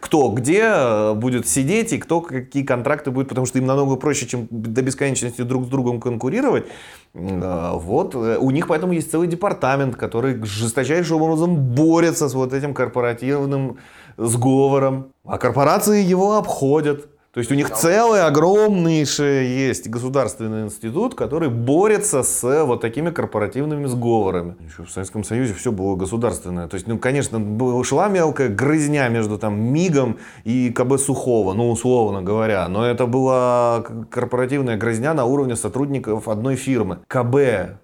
кто 0.00 0.30
где 0.30 0.62
э, 0.64 1.14
будет 1.14 1.46
сидеть 1.48 1.92
и 1.92 1.98
кто 1.98 2.20
какие 2.20 2.64
контракты 2.64 3.10
будет, 3.10 3.28
потому 3.28 3.46
что 3.46 3.58
им 3.58 3.66
намного 3.66 3.96
проще, 3.96 4.26
чем 4.26 4.48
до 4.50 4.82
бесконечности 4.82 5.42
друг 5.42 5.64
с 5.64 5.68
другом 5.68 6.00
конкурировать. 6.00 6.66
Э, 7.14 7.70
вот. 7.74 8.14
Э, 8.14 8.38
у 8.38 8.50
них 8.50 8.66
поэтому 8.68 8.92
есть 8.92 9.10
целый 9.10 9.28
департамент, 9.28 9.96
который 9.96 10.42
жесточайшим 10.44 11.22
образом 11.22 11.56
борется 11.56 12.28
с 12.28 12.34
вот 12.34 12.52
этим 12.52 12.74
корпоративным 12.74 13.78
сговором. 14.16 15.12
А 15.24 15.38
корпорации 15.38 16.02
его 16.02 16.36
обходят. 16.36 17.08
То 17.36 17.40
есть 17.40 17.52
у 17.52 17.54
них 17.54 17.68
целый 17.68 18.24
огромнейший 18.24 19.46
есть 19.46 19.90
государственный 19.90 20.62
институт, 20.62 21.14
который 21.14 21.50
борется 21.50 22.22
с 22.22 22.64
вот 22.64 22.80
такими 22.80 23.10
корпоративными 23.10 23.84
сговорами. 23.84 24.56
Еще 24.66 24.84
в 24.84 24.90
Советском 24.90 25.22
Союзе 25.22 25.52
все 25.52 25.70
было 25.70 25.96
государственное. 25.96 26.66
То 26.66 26.76
есть, 26.76 26.86
ну, 26.86 26.96
конечно, 26.96 27.38
шла 27.84 28.08
мелкая 28.08 28.48
грызня 28.48 29.08
между 29.08 29.36
там 29.36 29.60
МИГом 29.60 30.16
и 30.44 30.70
КБ 30.70 30.98
Сухого, 30.98 31.52
ну, 31.52 31.70
условно 31.70 32.22
говоря. 32.22 32.66
Но 32.68 32.86
это 32.86 33.04
была 33.04 33.84
корпоративная 34.10 34.78
грызня 34.78 35.12
на 35.12 35.26
уровне 35.26 35.56
сотрудников 35.56 36.28
одной 36.28 36.56
фирмы. 36.56 37.00
КБ 37.06 37.76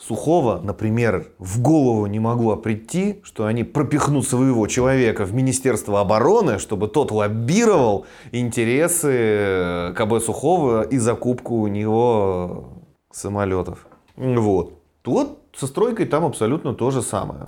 Сухого, 0.00 0.60
например, 0.62 1.32
в 1.38 1.60
голову 1.60 2.06
не 2.06 2.20
могло 2.20 2.56
прийти, 2.56 3.20
что 3.24 3.46
они 3.46 3.64
пропихнут 3.64 4.26
своего 4.26 4.68
человека 4.68 5.24
в 5.24 5.34
Министерство 5.34 6.00
обороны, 6.00 6.60
чтобы 6.60 6.86
тот 6.86 7.10
лоббировал 7.10 8.06
интересы 8.30 9.92
КБ 9.96 10.22
Сухого 10.24 10.82
и 10.82 10.98
закупку 10.98 11.56
у 11.56 11.66
него 11.66 12.84
самолетов. 13.10 13.88
Вот. 14.16 14.74
Вот 15.04 15.40
со 15.56 15.66
стройкой 15.66 16.06
там 16.06 16.24
абсолютно 16.24 16.74
то 16.74 16.92
же 16.92 17.02
самое. 17.02 17.46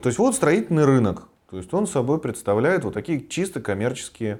То 0.00 0.08
есть 0.08 0.20
вот 0.20 0.36
строительный 0.36 0.84
рынок. 0.84 1.26
То 1.50 1.56
есть 1.56 1.74
он 1.74 1.88
собой 1.88 2.20
представляет 2.20 2.84
вот 2.84 2.94
такие 2.94 3.26
чисто 3.26 3.60
коммерческие 3.60 4.38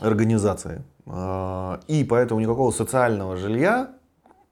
организации. 0.00 0.82
А, 1.06 1.80
и 1.86 2.04
поэтому 2.04 2.40
никакого 2.40 2.70
социального 2.70 3.36
жилья, 3.36 3.94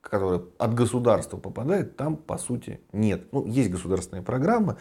которое 0.00 0.42
от 0.58 0.74
государства 0.74 1.36
попадает, 1.36 1.96
там 1.96 2.16
по 2.16 2.36
сути 2.38 2.80
нет. 2.92 3.32
Ну, 3.32 3.46
есть 3.46 3.70
государственные 3.70 4.22
программы, 4.22 4.76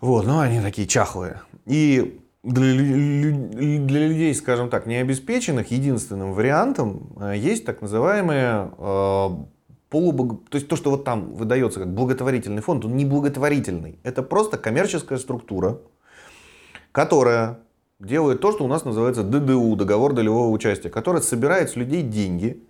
вот, 0.00 0.26
но 0.26 0.40
они 0.40 0.60
такие 0.60 0.86
чахлые. 0.86 1.42
И 1.66 2.20
для, 2.42 2.72
для 2.72 4.08
людей, 4.08 4.34
скажем 4.34 4.70
так, 4.70 4.86
необеспеченных, 4.86 5.70
единственным 5.70 6.32
вариантом 6.32 7.12
а, 7.16 7.32
есть 7.34 7.64
так 7.64 7.82
называемые 7.82 8.70
э, 8.78 9.28
полубог... 9.90 10.48
То 10.48 10.56
есть 10.56 10.68
то, 10.68 10.76
что 10.76 10.90
вот 10.90 11.04
там 11.04 11.34
выдается 11.34 11.80
как 11.80 11.92
благотворительный 11.92 12.62
фонд, 12.62 12.84
он 12.84 12.96
не 12.96 13.04
благотворительный. 13.04 13.98
Это 14.02 14.22
просто 14.22 14.56
коммерческая 14.56 15.18
структура, 15.18 15.78
которая 16.92 17.58
делает 18.00 18.40
то, 18.40 18.52
что 18.52 18.64
у 18.64 18.68
нас 18.68 18.84
называется 18.84 19.24
ДДУ, 19.24 19.74
договор 19.74 20.12
долевого 20.12 20.50
участия, 20.50 20.88
который 20.88 21.20
собирает 21.20 21.70
с 21.70 21.76
людей 21.76 22.02
деньги 22.02 22.62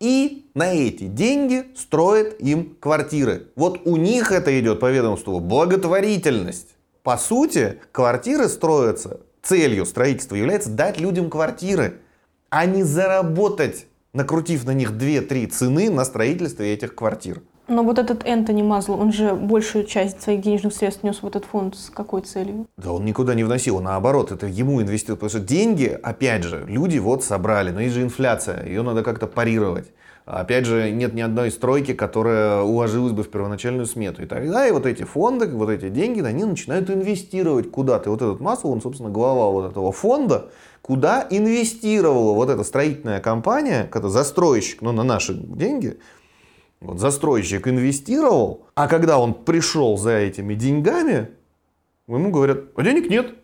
и 0.00 0.50
на 0.54 0.72
эти 0.72 1.04
деньги 1.04 1.66
строит 1.76 2.40
им 2.40 2.76
квартиры. 2.80 3.46
Вот 3.54 3.82
у 3.84 3.96
них 3.96 4.32
это 4.32 4.58
идет 4.58 4.80
по 4.80 4.90
ведомству 4.90 5.38
благотворительность. 5.38 6.74
По 7.04 7.16
сути, 7.16 7.78
квартиры 7.92 8.48
строятся, 8.48 9.20
целью 9.42 9.86
строительства 9.86 10.34
является 10.34 10.70
дать 10.70 10.98
людям 10.98 11.30
квартиры, 11.30 12.00
а 12.50 12.66
не 12.66 12.82
заработать, 12.82 13.86
накрутив 14.12 14.64
на 14.64 14.72
них 14.72 14.90
2-3 14.90 15.46
цены 15.46 15.90
на 15.90 16.04
строительство 16.04 16.64
этих 16.64 16.96
квартир. 16.96 17.42
Но 17.68 17.84
вот 17.84 17.98
этот 17.98 18.26
Энтони 18.26 18.62
Мазл, 18.62 19.00
он 19.00 19.12
же 19.12 19.34
большую 19.34 19.84
часть 19.84 20.20
своих 20.20 20.40
денежных 20.40 20.74
средств 20.74 21.04
нес 21.04 21.22
в 21.22 21.26
этот 21.26 21.44
фонд 21.44 21.76
с 21.76 21.90
какой 21.90 22.22
целью? 22.22 22.66
Да 22.76 22.92
он 22.92 23.04
никуда 23.04 23.34
не 23.34 23.44
вносил, 23.44 23.80
наоборот, 23.80 24.32
это 24.32 24.46
ему 24.46 24.82
инвестируют. 24.82 25.20
Потому 25.20 25.30
что 25.30 25.48
деньги, 25.48 25.86
опять 26.02 26.42
же, 26.42 26.64
люди 26.66 26.98
вот 26.98 27.22
собрали, 27.22 27.70
но 27.70 27.80
есть 27.80 27.94
же 27.94 28.02
инфляция, 28.02 28.66
ее 28.66 28.82
надо 28.82 29.02
как-то 29.02 29.26
парировать. 29.26 29.86
Опять 30.24 30.66
же, 30.66 30.90
нет 30.90 31.14
ни 31.14 31.20
одной 31.20 31.50
стройки, 31.50 31.94
которая 31.94 32.62
уложилась 32.62 33.12
бы 33.12 33.24
в 33.24 33.28
первоначальную 33.28 33.86
смету. 33.86 34.22
И 34.22 34.26
тогда 34.26 34.66
и 34.68 34.70
вот 34.70 34.86
эти 34.86 35.02
фонды, 35.02 35.48
вот 35.48 35.68
эти 35.68 35.88
деньги, 35.88 36.20
они 36.20 36.44
начинают 36.44 36.90
инвестировать 36.90 37.70
куда-то. 37.70 38.08
И 38.08 38.10
вот 38.10 38.22
этот 38.22 38.40
Масл, 38.40 38.70
он, 38.70 38.80
собственно, 38.80 39.10
глава 39.10 39.50
вот 39.50 39.70
этого 39.72 39.90
фонда, 39.90 40.50
куда 40.80 41.26
инвестировала 41.28 42.34
вот 42.34 42.50
эта 42.50 42.62
строительная 42.62 43.20
компания, 43.20 43.88
когда 43.90 44.08
застройщик, 44.08 44.80
ну, 44.80 44.92
на 44.92 45.02
наши 45.02 45.34
деньги, 45.34 45.98
вот 46.82 46.98
застройщик 46.98 47.68
инвестировал, 47.68 48.66
а 48.74 48.88
когда 48.88 49.18
он 49.18 49.34
пришел 49.34 49.96
за 49.96 50.12
этими 50.12 50.54
деньгами, 50.54 51.28
ему 52.08 52.30
говорят, 52.30 52.64
а 52.74 52.82
денег 52.82 53.08
нет. 53.08 53.34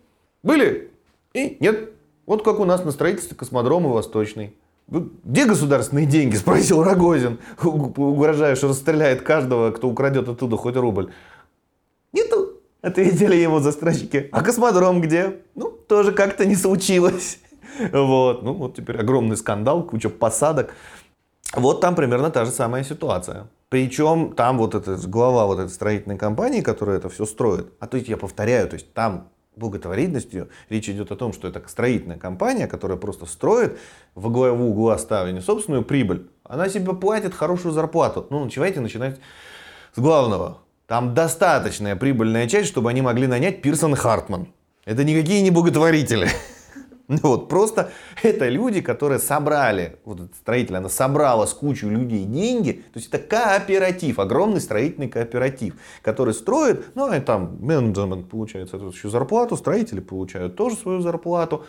Были 0.43 0.91
и 1.35 1.57
нет. 1.61 1.93
Вот 2.27 2.45
как 2.45 2.59
у 2.59 2.65
нас 2.65 2.85
на 2.85 2.91
строительстве 2.91 3.37
космодрома 3.37 3.91
Восточный. 3.91 4.55
Где 4.89 5.45
государственные 5.45 6.07
деньги? 6.07 6.37
Спросил 6.37 6.83
Рогозин, 6.83 7.39
угрожая, 7.63 8.57
что 8.57 8.69
расстреляет 8.69 9.23
каждого, 9.23 9.71
кто 9.71 9.89
украдет 9.89 10.29
оттуда 10.29 10.57
хоть 10.57 10.77
рубль. 10.77 11.13
Нету, 12.13 12.55
ответили 12.81 13.37
ему 13.37 13.61
застройщики. 13.61 14.29
А 14.33 14.43
космодром 14.43 15.01
где? 15.01 15.37
Ну, 15.55 15.71
тоже 15.71 16.13
как-то 16.13 16.45
не 16.45 16.57
случилось. 16.57 17.39
Вот, 17.93 18.43
ну 18.43 18.55
вот 18.55 18.75
теперь 18.75 18.97
огромный 18.97 19.37
скандал, 19.37 19.85
куча 19.85 20.09
посадок. 20.09 20.75
Вот 21.55 21.81
там 21.81 21.95
примерно 21.95 22.31
та 22.31 22.45
же 22.45 22.51
самая 22.51 22.85
ситуация. 22.85 23.49
Причем 23.69 24.33
там 24.35 24.59
вот 24.59 24.75
эта 24.75 24.97
глава 25.09 25.47
вот 25.47 25.59
этой 25.59 25.71
строительной 25.71 26.19
компании, 26.19 26.61
которая 26.61 26.99
это 26.99 27.09
все 27.09 27.27
строит, 27.27 27.73
а 27.81 27.87
то 27.87 27.97
есть 27.97 28.09
я 28.09 28.17
повторяю, 28.17 28.69
то 28.69 28.75
есть 28.75 28.93
там 28.95 29.29
благотворительностью 29.57 30.49
речь 30.71 30.89
идет 30.89 31.11
о 31.11 31.17
том, 31.17 31.33
что 31.33 31.49
это 31.49 31.63
строительная 31.67 32.17
компания, 32.17 32.67
которая 32.67 32.97
просто 32.97 33.27
строит 33.27 33.79
во 34.15 34.31
главу 34.31 34.71
угла 34.71 34.97
ставя 34.99 35.39
собственную 35.41 35.85
прибыль. 35.85 36.31
Она 36.45 36.69
себе 36.69 36.95
платит 36.95 37.35
хорошую 37.35 37.73
зарплату. 37.73 38.27
Ну, 38.31 38.45
начинайте 38.45 38.81
начинать 38.81 39.19
с 39.95 40.01
главного. 40.01 40.59
Там 40.87 41.13
достаточная 41.13 41.97
прибыльная 41.97 42.49
часть, 42.49 42.69
чтобы 42.69 42.89
они 42.89 43.03
могли 43.03 43.27
нанять 43.27 43.61
Пирсон 43.61 43.95
Хартман. 43.95 44.49
Это 44.87 45.05
никакие 45.05 45.43
не 45.43 45.51
благотворители. 45.51 46.29
Вот, 47.23 47.49
просто 47.49 47.91
это 48.23 48.49
люди, 48.49 48.83
которые 48.83 49.19
собрали, 49.19 49.97
вот 50.05 50.21
строитель, 50.39 50.77
она 50.77 50.91
собрала 50.91 51.47
с 51.47 51.55
кучу 51.55 51.89
людей 51.89 52.25
деньги, 52.25 52.73
то 52.93 52.99
есть 52.99 53.09
это 53.09 53.19
кооператив, 53.19 54.19
огромный 54.19 54.61
строительный 54.61 55.09
кооператив, 55.09 55.75
который 56.03 56.35
строит, 56.35 56.95
ну 56.95 57.13
и 57.13 57.21
там 57.21 57.57
менеджмент 57.61 58.29
получает 58.29 58.69
соответствующую 58.69 59.11
зарплату, 59.11 59.57
строители 59.57 60.01
получают 60.01 60.57
тоже 60.57 60.77
свою 60.77 61.01
зарплату, 61.01 61.65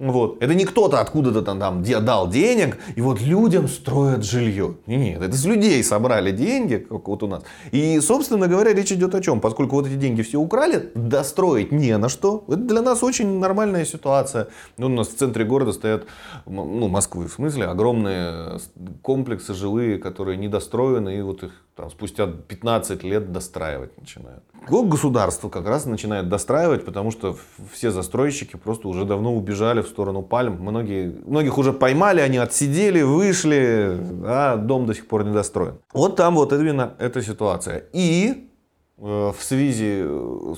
вот. 0.00 0.42
Это 0.42 0.54
не 0.54 0.64
кто-то 0.64 0.98
откуда-то 0.98 1.42
там, 1.42 1.58
там 1.58 1.82
дал 1.82 2.28
денег, 2.28 2.78
и 2.96 3.02
вот 3.02 3.20
людям 3.20 3.68
строят 3.68 4.24
жилье. 4.24 4.76
Нет, 4.86 5.20
это 5.20 5.36
с 5.36 5.44
людей 5.44 5.84
собрали 5.84 6.32
деньги, 6.32 6.76
как 6.76 7.06
вот 7.06 7.22
у 7.22 7.26
нас. 7.26 7.42
И, 7.70 8.00
собственно 8.00 8.48
говоря, 8.48 8.72
речь 8.72 8.90
идет 8.92 9.14
о 9.14 9.20
чем? 9.20 9.40
Поскольку 9.40 9.76
вот 9.76 9.86
эти 9.86 9.96
деньги 9.96 10.22
все 10.22 10.38
украли, 10.38 10.90
достроить 10.94 11.70
не 11.70 11.96
на 11.98 12.08
что. 12.08 12.44
Это 12.48 12.56
для 12.56 12.80
нас 12.80 13.02
очень 13.02 13.38
нормальная 13.38 13.84
ситуация. 13.84 14.48
Ну, 14.78 14.86
у 14.86 14.88
нас 14.88 15.08
в 15.08 15.16
центре 15.16 15.44
города 15.44 15.72
стоят, 15.72 16.06
ну, 16.46 16.88
Москвы 16.88 17.28
в 17.28 17.32
смысле, 17.32 17.66
огромные 17.66 18.58
комплексы 19.02 19.52
жилые, 19.52 19.98
которые 19.98 20.38
недостроены, 20.38 21.18
и 21.18 21.20
вот 21.20 21.42
их 21.42 21.52
там, 21.76 21.90
спустя 21.90 22.26
15 22.26 23.02
лет 23.04 23.32
достраивать 23.32 23.98
начинают. 23.98 24.42
Государство 24.68 25.48
как 25.48 25.66
раз 25.66 25.86
начинает 25.86 26.28
достраивать, 26.28 26.84
потому 26.84 27.10
что 27.10 27.36
все 27.72 27.90
застройщики 27.90 28.56
просто 28.56 28.88
уже 28.88 29.04
давно 29.04 29.34
убежали 29.34 29.80
в 29.80 29.88
сторону 29.88 30.22
пальм. 30.22 30.58
Многие, 30.60 31.14
многих 31.26 31.56
уже 31.58 31.72
поймали, 31.72 32.20
они 32.20 32.38
отсидели, 32.38 33.02
вышли, 33.02 33.98
а 34.24 34.56
дом 34.56 34.86
до 34.86 34.94
сих 34.94 35.08
пор 35.08 35.24
не 35.24 35.32
достроен. 35.32 35.78
Вот 35.92 36.16
там 36.16 36.34
вот 36.34 36.52
именно 36.52 36.94
эта 36.98 37.22
ситуация. 37.22 37.84
И 37.92 38.50
э, 38.98 39.02
в 39.02 39.42
связи, 39.42 40.04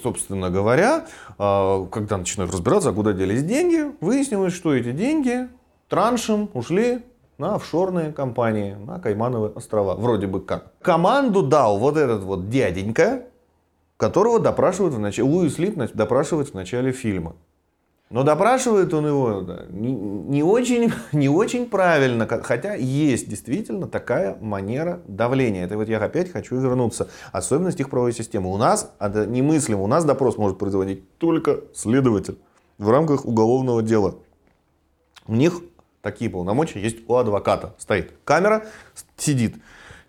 собственно 0.03 0.51
говоря, 0.51 1.07
э, 1.39 1.87
когда 1.93 2.17
начинают 2.17 2.53
разбираться, 2.53 2.91
а 2.91 2.93
куда 2.93 3.13
делись 3.13 3.45
деньги, 3.45 3.93
выяснилось, 4.01 4.55
что 4.55 4.75
эти 4.75 4.93
деньги 4.93 5.49
траншем 5.89 6.51
ушли 6.55 7.03
на 7.43 7.57
офшорные 7.57 8.13
компании, 8.13 8.75
на 8.75 9.01
Каймановые 9.01 9.51
острова, 9.51 9.97
вроде 9.97 10.29
бы 10.29 10.41
как. 10.41 10.73
Команду 10.81 11.43
дал 11.43 11.77
вот 11.77 11.97
этот 11.97 12.23
вот 12.23 12.49
дяденька, 12.49 13.25
которого 13.97 14.39
допрашивают 14.39 14.95
в 14.95 15.01
начале, 15.01 15.29
Луис 15.29 15.59
Лип 15.59 15.77
допрашивает 15.93 16.51
в 16.51 16.55
начале 16.55 16.93
фильма. 16.93 17.35
Но 18.11 18.23
допрашивает 18.23 18.95
он 18.95 19.07
его 19.07 19.41
да, 19.41 19.65
не, 19.71 19.91
не, 19.91 20.43
очень, 20.45 20.93
не 21.13 21.29
очень 21.29 21.67
правильно, 21.67 22.29
хотя 22.29 22.75
есть 22.75 23.29
действительно 23.29 23.89
такая 23.89 24.37
манера 24.41 25.01
давления. 25.09 25.65
Это 25.65 25.77
вот 25.77 25.89
я 25.89 25.99
опять 25.99 26.31
хочу 26.31 26.61
вернуться. 26.61 27.09
Особенность 27.33 27.81
их 27.81 27.91
правовой 27.91 28.13
системы. 28.13 28.53
У 28.53 28.57
нас 28.57 28.93
это 29.01 29.27
немыслимо. 29.27 29.83
У 29.83 29.89
нас 29.89 30.05
допрос 30.05 30.37
может 30.37 30.59
производить 30.59 31.17
только 31.19 31.63
следователь 31.75 32.39
в 32.79 32.89
рамках 32.89 33.25
уголовного 33.25 33.83
дела. 33.83 34.17
У 35.27 35.35
них 35.35 35.63
такие 36.03 36.31
полномочия 36.31 36.81
есть 36.81 36.99
у 37.09 37.15
адвоката. 37.17 37.75
Стоит 37.79 38.13
камера, 38.25 38.67
сидит 39.17 39.57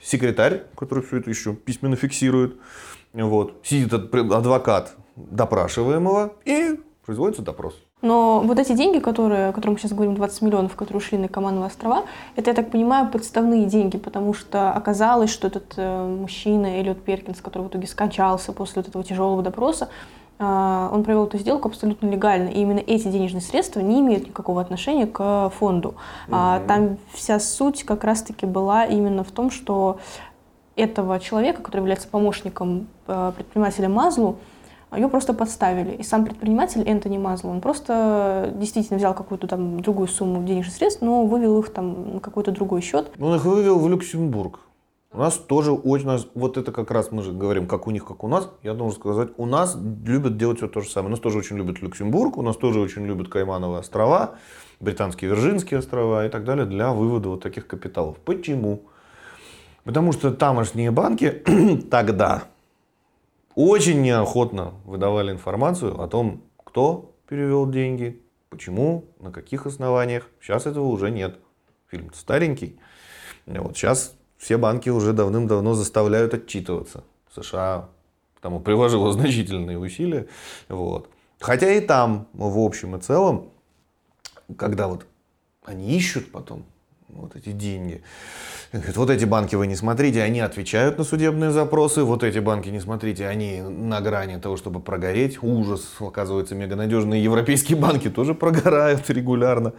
секретарь, 0.01 0.63
который 0.75 1.03
все 1.03 1.17
это 1.17 1.29
еще 1.29 1.53
письменно 1.53 1.95
фиксирует. 1.95 2.57
Вот. 3.13 3.61
Сидит 3.63 3.93
адвокат 3.93 4.95
допрашиваемого 5.15 6.33
и 6.45 6.79
производится 7.05 7.43
допрос. 7.43 7.75
Но 8.01 8.41
вот 8.41 8.59
эти 8.59 8.73
деньги, 8.73 8.99
которые, 8.99 9.47
о 9.47 9.53
которых 9.53 9.75
мы 9.75 9.79
сейчас 9.79 9.93
говорим, 9.93 10.15
20 10.15 10.41
миллионов, 10.41 10.75
которые 10.75 10.97
ушли 10.97 11.17
на 11.17 11.29
Камановые 11.29 11.67
острова, 11.67 12.03
это, 12.35 12.49
я 12.49 12.53
так 12.53 12.69
понимаю, 12.69 13.09
подставные 13.09 13.65
деньги, 13.65 13.97
потому 13.97 14.33
что 14.33 14.73
оказалось, 14.73 15.29
что 15.29 15.47
этот 15.47 15.73
э, 15.77 16.05
мужчина, 16.05 16.79
Эллиот 16.81 17.01
Перкинс, 17.01 17.39
который 17.39 17.63
в 17.63 17.67
итоге 17.69 17.87
скончался 17.87 18.51
после 18.51 18.81
вот 18.81 18.89
этого 18.89 19.05
тяжелого 19.05 19.41
допроса, 19.41 19.87
он 20.39 21.03
провел 21.03 21.25
эту 21.25 21.37
сделку 21.37 21.69
абсолютно 21.69 22.07
легально, 22.07 22.49
и 22.49 22.59
именно 22.59 22.79
эти 22.79 23.07
денежные 23.07 23.41
средства 23.41 23.79
не 23.79 24.01
имеют 24.01 24.27
никакого 24.27 24.61
отношения 24.61 25.05
к 25.05 25.51
фонду. 25.57 25.95
Mm-hmm. 26.27 26.67
Там 26.67 26.97
вся 27.13 27.39
суть 27.39 27.83
как 27.83 28.03
раз-таки 28.03 28.45
была 28.45 28.85
именно 28.85 29.23
в 29.23 29.31
том, 29.31 29.51
что 29.51 29.99
этого 30.75 31.19
человека, 31.19 31.61
который 31.61 31.81
является 31.81 32.07
помощником 32.07 32.87
а, 33.07 33.31
предпринимателя 33.31 33.89
Мазлу, 33.89 34.37
ее 34.95 35.07
просто 35.07 35.33
подставили. 35.33 35.91
И 35.95 36.03
сам 36.03 36.23
предприниматель 36.23 36.87
Энтони 36.87 37.17
Мазло, 37.17 37.49
он 37.49 37.61
просто 37.61 38.51
действительно 38.55 38.97
взял 38.97 39.13
какую-то 39.13 39.47
там 39.47 39.79
другую 39.79 40.07
сумму 40.07 40.43
денежных 40.43 40.75
средств, 40.75 41.01
но 41.01 41.25
вывел 41.25 41.59
их 41.59 41.73
там 41.73 42.15
на 42.15 42.19
какой-то 42.19 42.51
другой 42.51 42.81
счет. 42.81 43.11
Он 43.19 43.35
их 43.35 43.45
вывел 43.45 43.79
в 43.79 43.89
Люксембург. 43.89 44.59
У 45.13 45.19
нас 45.19 45.37
тоже 45.37 45.71
очень, 45.71 46.09
вот 46.33 46.57
это 46.57 46.71
как 46.71 46.89
раз 46.89 47.11
мы 47.11 47.21
же 47.21 47.31
говорим, 47.31 47.67
как 47.67 47.85
у 47.85 47.91
них, 47.91 48.03
как 48.03 48.23
у 48.23 48.27
нас. 48.27 48.49
Я 48.63 48.73
должен 48.73 48.99
сказать, 48.99 49.29
у 49.37 49.45
нас 49.45 49.77
любят 49.77 50.37
делать 50.37 50.57
все 50.57 50.67
то 50.67 50.81
же 50.81 50.89
самое. 50.89 51.09
У 51.09 51.11
нас 51.11 51.19
тоже 51.19 51.37
очень 51.37 51.55
любят 51.55 51.83
Люксембург, 51.83 52.35
у 52.37 52.41
нас 52.41 52.57
тоже 52.57 52.79
очень 52.79 53.05
любят 53.05 53.29
Каймановые 53.29 53.81
острова, 53.81 54.37
Британские 54.79 55.29
Вирджинские 55.29 55.79
острова 55.79 56.25
и 56.25 56.29
так 56.29 56.45
далее 56.45 56.65
для 56.65 56.91
вывода 56.93 57.29
вот 57.29 57.43
таких 57.43 57.67
капиталов. 57.67 58.17
Почему? 58.25 58.87
Потому 59.83 60.13
что 60.13 60.31
тамошние 60.31 60.89
банки 60.89 61.43
тогда 61.91 62.45
очень 63.53 64.01
неохотно 64.01 64.73
выдавали 64.83 65.31
информацию 65.31 66.01
о 66.01 66.07
том, 66.07 66.41
кто 66.63 67.13
перевел 67.29 67.69
деньги, 67.69 68.19
почему, 68.49 69.05
на 69.19 69.31
каких 69.31 69.67
основаниях. 69.67 70.27
Сейчас 70.41 70.65
этого 70.65 70.87
уже 70.87 71.11
нет. 71.11 71.37
Фильм 71.91 72.11
старенький. 72.15 72.79
Вот 73.45 73.77
сейчас 73.77 74.15
все 74.43 74.57
банки 74.57 74.89
уже 74.89 75.13
давным-давно 75.13 75.73
заставляют 75.73 76.33
отчитываться. 76.33 77.05
США 77.33 77.87
тому 78.41 78.59
приложило 78.59 79.11
значительные 79.13 79.79
усилия. 79.79 80.27
Вот. 80.67 81.09
Хотя 81.39 81.71
и 81.71 81.79
там, 81.79 82.27
в 82.33 82.59
общем 82.59 82.95
и 82.97 82.99
целом, 82.99 83.49
когда 84.57 84.87
вот 84.87 85.05
они 85.63 85.95
ищут 85.95 86.29
потом 86.31 86.65
вот 87.07 87.37
эти 87.37 87.51
деньги, 87.51 88.03
говорят, 88.73 88.97
вот 88.97 89.09
эти 89.09 89.23
банки 89.23 89.55
вы 89.55 89.67
не 89.67 89.75
смотрите, 89.75 90.21
они 90.21 90.41
отвечают 90.41 90.97
на 90.97 91.05
судебные 91.05 91.51
запросы, 91.51 92.03
вот 92.03 92.23
эти 92.23 92.39
банки 92.39 92.67
не 92.67 92.81
смотрите, 92.81 93.27
они 93.27 93.61
на 93.61 94.01
грани 94.01 94.41
того, 94.41 94.57
чтобы 94.57 94.81
прогореть. 94.81 95.41
Ужас, 95.41 95.95
оказывается, 96.01 96.53
меганадежные 96.53 97.23
европейские 97.23 97.77
банки 97.77 98.09
тоже 98.09 98.33
прогорают 98.33 99.09
регулярно. 99.09 99.71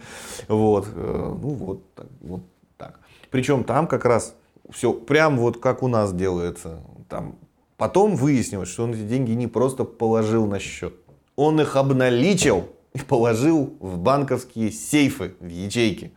Вот, 0.47 0.87
э, 0.91 1.35
ну 1.39 1.49
вот 1.49 1.93
так, 1.93 2.07
вот 2.21 2.41
так. 2.77 2.99
Причем 3.29 3.63
там 3.63 3.85
как 3.87 4.05
раз 4.05 4.33
все 4.71 4.93
прям 4.93 5.37
вот 5.37 5.59
как 5.59 5.83
у 5.83 5.87
нас 5.87 6.13
делается. 6.13 6.79
Там. 7.09 7.35
Потом 7.77 8.15
выяснилось, 8.15 8.69
что 8.69 8.83
он 8.83 8.93
эти 8.93 9.01
деньги 9.01 9.31
не 9.31 9.47
просто 9.47 9.83
положил 9.83 10.45
на 10.45 10.59
счет. 10.59 10.93
Он 11.35 11.59
их 11.59 11.75
обналичил 11.75 12.65
и 12.93 12.99
положил 12.99 13.73
в 13.79 13.97
банковские 13.97 14.71
сейфы, 14.71 15.35
в 15.39 15.47
ячейки. 15.47 16.13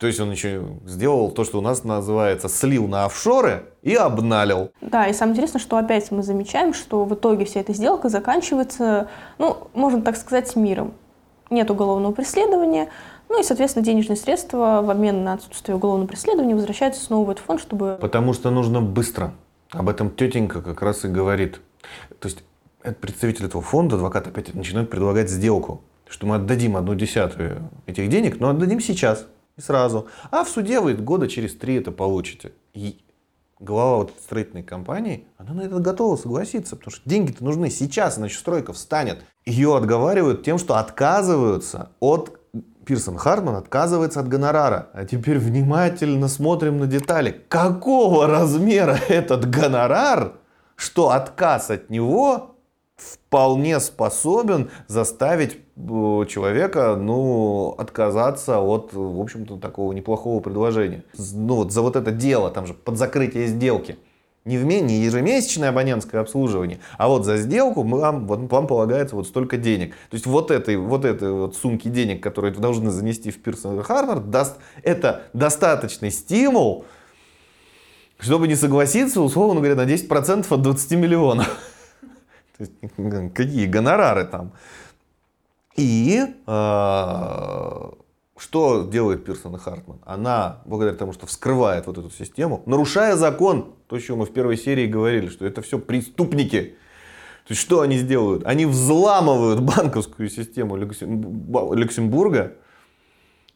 То 0.00 0.06
есть 0.06 0.18
он 0.18 0.30
еще 0.30 0.64
сделал 0.86 1.30
то, 1.30 1.44
что 1.44 1.58
у 1.58 1.60
нас 1.60 1.84
называется 1.84 2.48
слил 2.48 2.88
на 2.88 3.04
офшоры 3.04 3.66
и 3.82 3.94
обналил. 3.94 4.70
Да, 4.80 5.06
и 5.06 5.12
самое 5.12 5.34
интересное, 5.34 5.60
что 5.60 5.76
опять 5.76 6.10
мы 6.10 6.22
замечаем, 6.22 6.72
что 6.72 7.04
в 7.04 7.14
итоге 7.14 7.44
вся 7.44 7.60
эта 7.60 7.74
сделка 7.74 8.08
заканчивается, 8.08 9.08
ну, 9.36 9.68
можно 9.74 10.00
так 10.00 10.16
сказать, 10.16 10.56
миром. 10.56 10.94
Нет 11.50 11.70
уголовного 11.70 12.12
преследования, 12.12 12.88
ну 13.30 13.40
и, 13.40 13.44
соответственно, 13.44 13.84
денежные 13.84 14.16
средства 14.16 14.82
в 14.82 14.90
обмен 14.90 15.22
на 15.22 15.34
отсутствие 15.34 15.76
уголовного 15.76 16.08
преследования 16.08 16.56
возвращаются 16.56 17.02
снова 17.02 17.26
в 17.26 17.30
этот 17.30 17.44
фонд, 17.44 17.60
чтобы... 17.60 17.96
Потому 18.00 18.32
что 18.32 18.50
нужно 18.50 18.82
быстро. 18.82 19.32
Об 19.70 19.88
этом 19.88 20.10
тетенька 20.10 20.60
как 20.60 20.82
раз 20.82 21.04
и 21.04 21.08
говорит. 21.08 21.60
То 22.18 22.26
есть 22.26 22.42
представитель 23.00 23.46
этого 23.46 23.62
фонда, 23.62 23.94
адвокат 23.94 24.26
опять 24.26 24.52
начинает 24.52 24.90
предлагать 24.90 25.30
сделку, 25.30 25.80
что 26.08 26.26
мы 26.26 26.34
отдадим 26.34 26.76
одну 26.76 26.96
десятую 26.96 27.70
этих 27.86 28.08
денег, 28.08 28.40
но 28.40 28.48
отдадим 28.48 28.80
сейчас 28.80 29.26
и 29.56 29.60
сразу. 29.60 30.08
А 30.32 30.42
в 30.42 30.48
суде 30.48 30.80
вы 30.80 30.94
года 30.94 31.28
через 31.28 31.54
три 31.54 31.76
это 31.76 31.92
получите. 31.92 32.52
И 32.74 32.98
глава 33.60 33.98
вот 33.98 34.12
строительной 34.20 34.64
компании, 34.64 35.28
она 35.38 35.52
на 35.54 35.60
это 35.60 35.78
готова 35.78 36.16
согласиться, 36.16 36.74
потому 36.74 36.90
что 36.96 37.08
деньги-то 37.08 37.44
нужны 37.44 37.70
сейчас, 37.70 38.18
иначе 38.18 38.38
стройка 38.38 38.72
встанет. 38.72 39.22
Ее 39.46 39.76
отговаривают 39.76 40.42
тем, 40.42 40.58
что 40.58 40.78
отказываются 40.78 41.90
от 42.00 42.39
Пирсон 42.90 43.18
Хартман 43.18 43.54
отказывается 43.54 44.18
от 44.18 44.26
гонорара. 44.26 44.88
А 44.94 45.04
теперь 45.04 45.38
внимательно 45.38 46.26
смотрим 46.26 46.80
на 46.80 46.88
детали. 46.88 47.44
Какого 47.46 48.26
размера 48.26 48.98
этот 49.08 49.48
гонорар, 49.48 50.32
что 50.74 51.10
отказ 51.10 51.70
от 51.70 51.88
него 51.88 52.56
вполне 52.96 53.78
способен 53.78 54.70
заставить 54.88 55.58
э, 55.76 56.24
человека 56.28 56.96
ну, 56.96 57.76
отказаться 57.78 58.58
от, 58.58 58.92
в 58.92 59.20
общем-то, 59.20 59.58
такого 59.58 59.92
неплохого 59.92 60.40
предложения. 60.40 61.04
Ну, 61.16 61.54
вот 61.54 61.72
за 61.72 61.82
вот 61.82 61.94
это 61.94 62.10
дело, 62.10 62.50
там 62.50 62.66
же 62.66 62.74
под 62.74 62.98
закрытие 62.98 63.46
сделки 63.46 63.98
не, 64.44 64.56
в, 64.56 64.64
не 64.64 65.00
ежемесячное 65.04 65.68
абонентское 65.68 66.20
обслуживание, 66.20 66.80
а 66.96 67.08
вот 67.08 67.24
за 67.24 67.36
сделку 67.36 67.82
вам, 67.82 68.26
вот, 68.26 68.50
вам 68.50 68.66
полагается 68.66 69.16
вот 69.16 69.26
столько 69.26 69.56
денег. 69.56 69.94
То 70.08 70.14
есть 70.14 70.26
вот 70.26 70.50
этой, 70.50 70.76
вот 70.76 71.04
этой 71.04 71.30
вот 71.30 71.56
сумки 71.56 71.88
денег, 71.88 72.22
которые 72.22 72.54
вы 72.54 72.60
должны 72.60 72.90
занести 72.90 73.30
в 73.30 73.42
Пирсон 73.42 73.82
Харвард, 73.82 74.30
даст, 74.30 74.56
это 74.82 75.24
достаточный 75.34 76.10
стимул, 76.10 76.86
чтобы 78.18 78.48
не 78.48 78.54
согласиться, 78.54 79.20
условно 79.20 79.60
говоря, 79.60 79.76
на 79.76 79.86
10% 79.86 80.46
от 80.48 80.62
20 80.62 80.90
миллионов. 80.92 81.58
Какие 83.34 83.66
гонорары 83.66 84.24
там. 84.24 84.52
И 85.76 86.24
э, 86.46 87.90
что 88.40 88.88
делает 88.90 89.24
Пирсон 89.24 89.54
и 89.56 89.58
Хартман? 89.58 89.98
Она, 90.06 90.62
благодаря 90.64 90.96
тому, 90.96 91.12
что 91.12 91.26
вскрывает 91.26 91.86
вот 91.86 91.98
эту 91.98 92.10
систему, 92.10 92.62
нарушая 92.64 93.16
закон, 93.16 93.74
то, 93.86 93.96
о 93.96 94.00
чем 94.00 94.18
мы 94.18 94.24
в 94.24 94.32
первой 94.32 94.56
серии 94.56 94.86
говорили, 94.86 95.28
что 95.28 95.44
это 95.44 95.60
все 95.60 95.78
преступники. 95.78 96.76
То 97.46 97.52
есть, 97.52 97.60
что 97.60 97.82
они 97.82 97.98
сделают? 97.98 98.46
Они 98.46 98.64
взламывают 98.64 99.60
банковскую 99.60 100.30
систему 100.30 100.76
Люксембурга, 100.76 102.54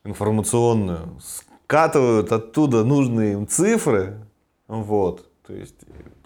информационную, 0.04 1.18
скатывают 1.64 2.30
оттуда 2.30 2.84
нужные 2.84 3.32
им 3.32 3.48
цифры, 3.48 4.18
вот, 4.68 5.30
то 5.46 5.54
есть, 5.54 5.76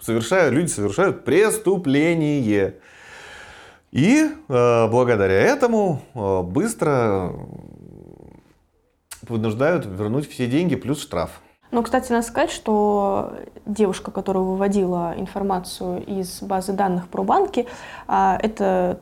совершают, 0.01 0.53
люди 0.53 0.67
совершают 0.67 1.23
преступление. 1.23 2.75
И 3.91 4.27
э, 4.47 4.87
благодаря 4.89 5.39
этому 5.39 6.01
э, 6.13 6.41
быстро 6.43 7.33
вынуждают 9.29 9.85
вернуть 9.85 10.29
все 10.29 10.47
деньги 10.47 10.75
плюс 10.75 11.01
штраф. 11.01 11.41
Ну, 11.71 11.83
кстати, 11.83 12.11
надо 12.11 12.25
сказать, 12.25 12.51
что 12.51 13.33
девушка, 13.65 14.09
которая 14.09 14.43
выводила 14.43 15.13
информацию 15.15 16.03
из 16.03 16.41
базы 16.41 16.73
данных 16.73 17.07
про 17.09 17.23
банки, 17.23 17.67
а, 18.07 18.39
это 18.41 18.99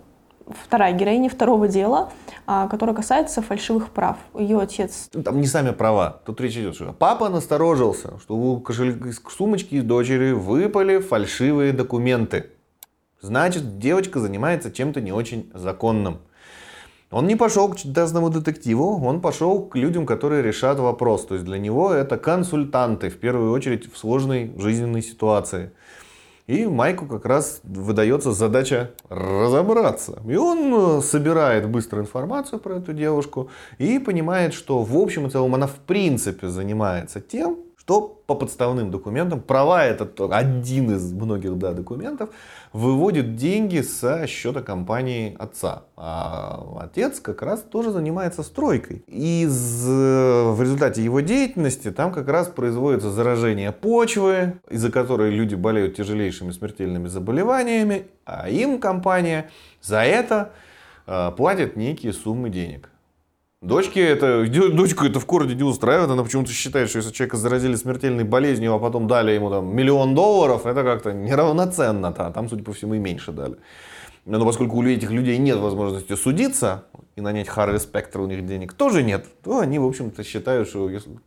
вторая 0.65 0.93
героиня 0.93 1.29
второго 1.29 1.67
дела, 1.67 2.11
а, 2.45 2.67
которая 2.67 2.95
касается 2.95 3.41
фальшивых 3.41 3.89
прав. 3.89 4.17
Ее 4.37 4.59
отец... 4.59 5.09
Там 5.23 5.39
не 5.39 5.47
сами 5.47 5.71
права. 5.71 6.21
Тут 6.25 6.41
речь 6.41 6.57
идет, 6.57 6.75
что 6.75 6.93
папа 6.93 7.29
насторожился, 7.29 8.19
что 8.19 8.35
у 8.35 8.59
кошелька, 8.59 9.09
из 9.09 9.21
сумочки 9.29 9.75
из 9.75 9.83
дочери 9.83 10.33
выпали 10.33 10.99
фальшивые 10.99 11.71
документы. 11.71 12.51
Значит, 13.21 13.79
девочка 13.79 14.19
занимается 14.19 14.71
чем-то 14.71 15.01
не 15.01 15.11
очень 15.11 15.51
законным. 15.53 16.19
Он 17.09 17.25
не 17.25 17.35
пошел 17.37 17.69
к 17.69 17.77
частному 17.77 18.29
детективу, 18.29 19.01
он 19.05 19.21
пошел 19.21 19.61
к 19.61 19.77
людям, 19.77 20.05
которые 20.05 20.43
решат 20.43 20.77
вопрос. 20.79 21.25
То 21.25 21.35
есть 21.35 21.45
для 21.45 21.57
него 21.57 21.93
это 21.93 22.17
консультанты, 22.17 23.09
в 23.09 23.17
первую 23.17 23.51
очередь 23.51 23.91
в 23.91 23.97
сложной 23.97 24.51
жизненной 24.57 25.01
ситуации. 25.01 25.71
И 26.47 26.65
Майку 26.65 27.05
как 27.05 27.25
раз 27.25 27.59
выдается 27.63 28.31
задача 28.31 28.91
разобраться. 29.09 30.21
И 30.25 30.35
он 30.35 30.73
э, 30.73 31.01
собирает 31.01 31.69
быстро 31.69 32.01
информацию 32.01 32.59
про 32.59 32.77
эту 32.77 32.93
девушку 32.93 33.49
и 33.77 33.99
понимает, 33.99 34.53
что 34.53 34.81
в 34.83 34.97
общем 34.97 35.27
и 35.27 35.29
целом 35.29 35.55
она 35.55 35.67
в 35.67 35.75
принципе 35.75 36.47
занимается 36.47 37.19
тем, 37.19 37.57
что 37.87 38.01
по 38.01 38.35
подставным 38.35 38.91
документам, 38.91 39.39
права 39.39 39.85
это 39.85 40.05
один 40.35 40.91
из 40.91 41.13
многих 41.13 41.57
да, 41.57 41.71
документов, 41.71 42.31
выводит 42.73 43.37
деньги 43.37 43.79
со 43.79 44.27
счета 44.27 44.61
компании 44.61 45.33
отца. 45.39 45.83
А 45.95 46.81
отец 46.81 47.21
как 47.21 47.41
раз 47.41 47.61
тоже 47.61 47.91
занимается 47.91 48.43
стройкой. 48.43 49.05
И 49.07 49.47
в 49.47 50.61
результате 50.61 51.01
его 51.01 51.21
деятельности 51.21 51.89
там 51.89 52.11
как 52.11 52.27
раз 52.27 52.49
производится 52.49 53.09
заражение 53.09 53.71
почвы, 53.71 54.59
из-за 54.69 54.91
которой 54.91 55.31
люди 55.31 55.55
болеют 55.55 55.95
тяжелейшими 55.95 56.51
смертельными 56.51 57.07
заболеваниями, 57.07 58.07
а 58.25 58.49
им 58.49 58.81
компания 58.81 59.49
за 59.81 60.01
это 60.01 60.51
а, 61.05 61.31
платит 61.31 61.77
некие 61.77 62.11
суммы 62.11 62.49
денег. 62.49 62.89
Дочке 63.61 64.01
это, 64.01 64.45
дочку 64.71 65.05
это 65.05 65.19
в 65.19 65.25
городе 65.25 65.55
не 65.55 65.63
устраивает. 65.63 66.11
Она 66.11 66.23
почему-то 66.23 66.51
считает, 66.51 66.89
что 66.89 66.99
если 66.99 67.11
человека 67.11 67.37
заразили 67.37 67.75
смертельной 67.75 68.23
болезнью, 68.23 68.73
а 68.73 68.79
потом 68.79 69.07
дали 69.07 69.31
ему 69.31 69.49
там 69.49 69.75
миллион 69.75 70.13
долларов, 70.13 70.67
это 70.67 70.83
как-то 70.83 71.11
неравноценно. 71.11 72.07
-то. 72.07 72.31
Там, 72.31 72.49
судя 72.49 72.63
по 72.63 72.71
всему, 72.71 72.93
и 72.93 72.99
меньше 72.99 73.31
дали. 73.31 73.55
Но 74.25 74.45
поскольку 74.45 74.77
у 74.77 74.83
этих 74.83 75.09
людей 75.09 75.39
нет 75.39 75.57
возможности 75.57 76.15
судиться, 76.15 76.83
и 77.15 77.21
нанять 77.21 77.47
Харви 77.47 77.79
Спектра 77.79 78.21
у 78.21 78.27
них 78.27 78.45
денег 78.45 78.73
тоже 78.73 79.01
нет, 79.01 79.25
то 79.43 79.59
они, 79.59 79.79
в 79.79 79.85
общем-то, 79.85 80.23
считают, 80.23 80.67
что 80.67 80.89
если, 80.89 81.17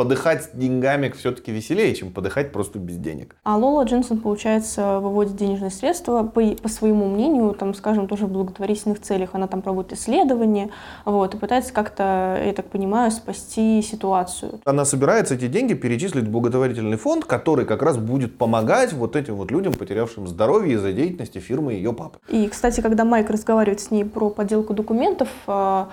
подыхать 0.00 0.44
с 0.44 0.48
деньгами 0.54 1.12
все-таки 1.14 1.52
веселее, 1.52 1.94
чем 1.94 2.10
подыхать 2.10 2.52
просто 2.52 2.78
без 2.78 2.96
денег. 2.96 3.36
А 3.42 3.58
Лола 3.58 3.84
Джинсон, 3.84 4.20
получается, 4.20 4.98
выводит 4.98 5.36
денежные 5.36 5.70
средства, 5.70 6.22
по, 6.22 6.40
по 6.40 6.68
своему 6.70 7.06
мнению, 7.06 7.52
там, 7.52 7.74
скажем, 7.74 8.08
тоже 8.08 8.24
в 8.24 8.30
благотворительных 8.30 9.02
целях. 9.02 9.34
Она 9.34 9.46
там 9.46 9.60
проводит 9.60 9.92
исследования 9.92 10.70
вот, 11.04 11.34
и 11.34 11.36
пытается 11.36 11.74
как-то, 11.74 12.40
я 12.42 12.54
так 12.54 12.70
понимаю, 12.70 13.10
спасти 13.10 13.82
ситуацию. 13.82 14.62
Она 14.64 14.86
собирается 14.86 15.34
эти 15.34 15.48
деньги 15.48 15.74
перечислить 15.74 16.24
в 16.24 16.30
благотворительный 16.30 16.96
фонд, 16.96 17.26
который 17.26 17.66
как 17.66 17.82
раз 17.82 17.98
будет 17.98 18.38
помогать 18.38 18.94
вот 18.94 19.16
этим 19.16 19.34
вот 19.34 19.50
людям, 19.50 19.74
потерявшим 19.74 20.26
здоровье 20.26 20.76
из-за 20.76 20.94
деятельности 20.94 21.40
фирмы 21.40 21.74
ее 21.74 21.92
папы. 21.92 22.20
И, 22.30 22.48
кстати, 22.48 22.80
когда 22.80 23.04
Майк 23.04 23.28
разговаривает 23.28 23.80
с 23.80 23.90
ней 23.90 24.06
про 24.06 24.30
подделку 24.30 24.72
документов, 24.72 25.28
а, 25.46 25.90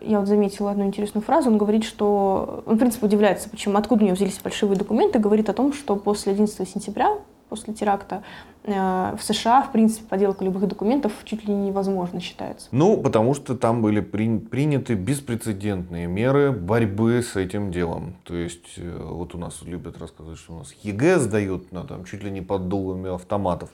я 0.00 0.20
вот 0.20 0.28
заметила 0.28 0.70
одну 0.70 0.84
интересную 0.84 1.22
фразу. 1.22 1.50
Он 1.50 1.58
говорит, 1.58 1.84
что... 1.84 2.62
Он, 2.66 2.76
в 2.76 2.78
принципе, 2.78 3.06
удивляется, 3.06 3.48
почему, 3.48 3.76
откуда 3.78 4.02
у 4.02 4.06
него 4.06 4.16
взялись 4.16 4.38
фальшивые 4.38 4.78
документы. 4.78 5.18
Говорит 5.18 5.48
о 5.48 5.52
том, 5.52 5.72
что 5.72 5.96
после 5.96 6.32
11 6.32 6.68
сентября, 6.68 7.18
после 7.48 7.74
теракта, 7.74 8.22
э, 8.64 9.16
в 9.18 9.22
США, 9.22 9.62
в 9.62 9.72
принципе, 9.72 10.06
подделка 10.08 10.44
любых 10.44 10.66
документов 10.66 11.12
чуть 11.24 11.46
ли 11.46 11.54
невозможно 11.54 12.20
считается. 12.20 12.68
Ну, 12.72 12.96
потому 12.98 13.34
что 13.34 13.56
там 13.56 13.82
были 13.82 14.00
при, 14.00 14.38
приняты 14.38 14.94
беспрецедентные 14.94 16.06
меры 16.06 16.52
борьбы 16.52 17.22
с 17.22 17.36
этим 17.36 17.70
делом. 17.70 18.16
То 18.24 18.34
есть, 18.34 18.74
э, 18.76 19.08
вот 19.10 19.34
у 19.34 19.38
нас 19.38 19.62
любят 19.62 19.98
рассказывать, 19.98 20.38
что 20.38 20.54
у 20.54 20.58
нас 20.58 20.74
ЕГЭ 20.82 21.18
сдают 21.18 21.72
на, 21.72 21.84
там, 21.84 22.04
чуть 22.04 22.22
ли 22.22 22.30
не 22.30 22.42
под 22.42 22.68
дулами 22.68 23.14
автоматов. 23.14 23.70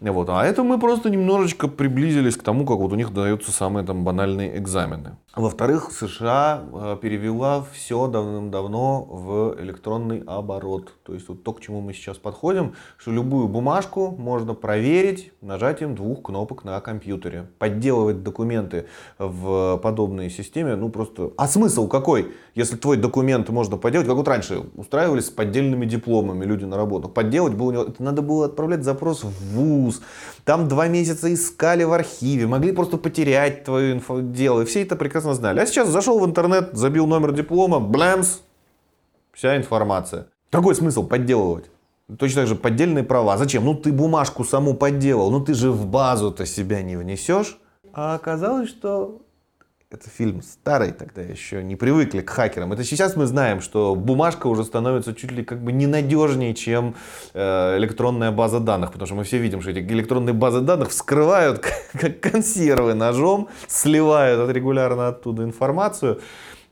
Вот. 0.00 0.30
А 0.30 0.44
это 0.44 0.62
мы 0.62 0.78
просто 0.78 1.10
немножечко 1.10 1.68
приблизились 1.68 2.36
к 2.36 2.42
тому, 2.42 2.64
как 2.64 2.78
вот 2.78 2.92
у 2.92 2.96
них 2.96 3.12
даются 3.12 3.52
самые 3.52 3.84
там 3.84 4.02
банальные 4.02 4.56
экзамены. 4.56 5.16
Во-вторых, 5.36 5.92
США 5.92 6.62
э, 6.72 6.96
перевела 7.00 7.64
все 7.72 8.06
давным-давно 8.06 9.04
в 9.04 9.56
электронный 9.60 10.22
оборот. 10.26 10.94
То 11.04 11.14
есть 11.14 11.28
вот 11.28 11.44
то, 11.44 11.52
к 11.52 11.60
чему 11.60 11.80
мы 11.82 11.92
сейчас 11.92 12.16
подходим, 12.16 12.74
что 12.96 13.10
любую 13.12 13.46
бумажку 13.46 14.14
можно 14.18 14.54
проверить 14.54 15.32
нажатием 15.42 15.94
двух 15.94 16.22
кнопок 16.22 16.64
на 16.64 16.80
компьютере. 16.80 17.48
Подделывать 17.58 18.22
документы 18.22 18.86
в 19.18 19.78
подобной 19.82 20.30
системе, 20.30 20.76
ну 20.76 20.88
просто... 20.88 21.32
А 21.36 21.46
смысл 21.46 21.88
какой? 21.88 22.32
Если 22.54 22.76
твой 22.76 22.96
документ 22.96 23.48
можно 23.50 23.76
подделать, 23.76 24.06
как 24.06 24.16
вот 24.16 24.28
раньше 24.28 24.62
устраивались 24.76 25.26
с 25.26 25.30
поддельными 25.30 25.84
дипломами 25.84 26.44
люди 26.44 26.64
на 26.64 26.76
работу. 26.76 27.08
Подделать 27.08 27.54
было... 27.54 27.88
Это 27.88 28.02
надо 28.02 28.22
было 28.22 28.46
отправлять 28.46 28.82
запрос 28.82 29.24
в 29.24 29.54
ВУЗ. 29.54 29.89
Там 30.44 30.68
два 30.68 30.88
месяца 30.88 31.32
искали 31.32 31.84
в 31.84 31.92
архиве. 31.92 32.46
Могли 32.46 32.72
просто 32.72 32.96
потерять 32.96 33.64
твое 33.64 33.92
инфо 33.92 34.20
дело. 34.20 34.62
И 34.62 34.64
все 34.64 34.82
это 34.82 34.96
прекрасно 34.96 35.34
знали. 35.34 35.60
А 35.60 35.66
сейчас 35.66 35.88
зашел 35.88 36.18
в 36.20 36.26
интернет, 36.26 36.70
забил 36.72 37.06
номер 37.06 37.32
диплома, 37.32 37.80
блэмс, 37.80 38.40
вся 39.32 39.56
информация. 39.56 40.26
Какой 40.50 40.74
смысл 40.74 41.06
подделывать? 41.06 41.70
Точно 42.18 42.42
так 42.42 42.48
же 42.48 42.56
поддельные 42.56 43.04
права. 43.04 43.36
Зачем? 43.36 43.64
Ну 43.64 43.74
ты 43.74 43.92
бумажку 43.92 44.44
саму 44.44 44.74
подделал, 44.74 45.30
ну 45.30 45.40
ты 45.40 45.54
же 45.54 45.70
в 45.70 45.86
базу-то 45.86 46.44
себя 46.46 46.82
не 46.82 46.96
внесешь. 46.96 47.58
А 47.92 48.14
оказалось, 48.14 48.68
что 48.68 49.22
это 49.90 50.08
фильм 50.08 50.40
старый, 50.42 50.92
тогда 50.92 51.20
еще 51.20 51.64
не 51.64 51.74
привыкли 51.74 52.20
к 52.20 52.30
хакерам. 52.30 52.72
Это 52.72 52.84
сейчас 52.84 53.16
мы 53.16 53.26
знаем, 53.26 53.60
что 53.60 53.96
бумажка 53.96 54.46
уже 54.46 54.62
становится 54.62 55.14
чуть 55.14 55.32
ли 55.32 55.42
как 55.42 55.60
бы 55.64 55.72
ненадежнее, 55.72 56.54
чем 56.54 56.94
э, 57.34 57.76
электронная 57.76 58.30
база 58.30 58.60
данных, 58.60 58.92
потому 58.92 59.06
что 59.06 59.16
мы 59.16 59.24
все 59.24 59.38
видим, 59.38 59.60
что 59.60 59.72
эти 59.72 59.80
электронные 59.80 60.32
базы 60.32 60.60
данных 60.60 60.90
вскрывают 60.90 61.58
как 61.92 62.20
консервы 62.20 62.94
ножом, 62.94 63.48
сливают 63.66 64.48
регулярно 64.52 65.08
оттуда 65.08 65.42
информацию. 65.42 66.20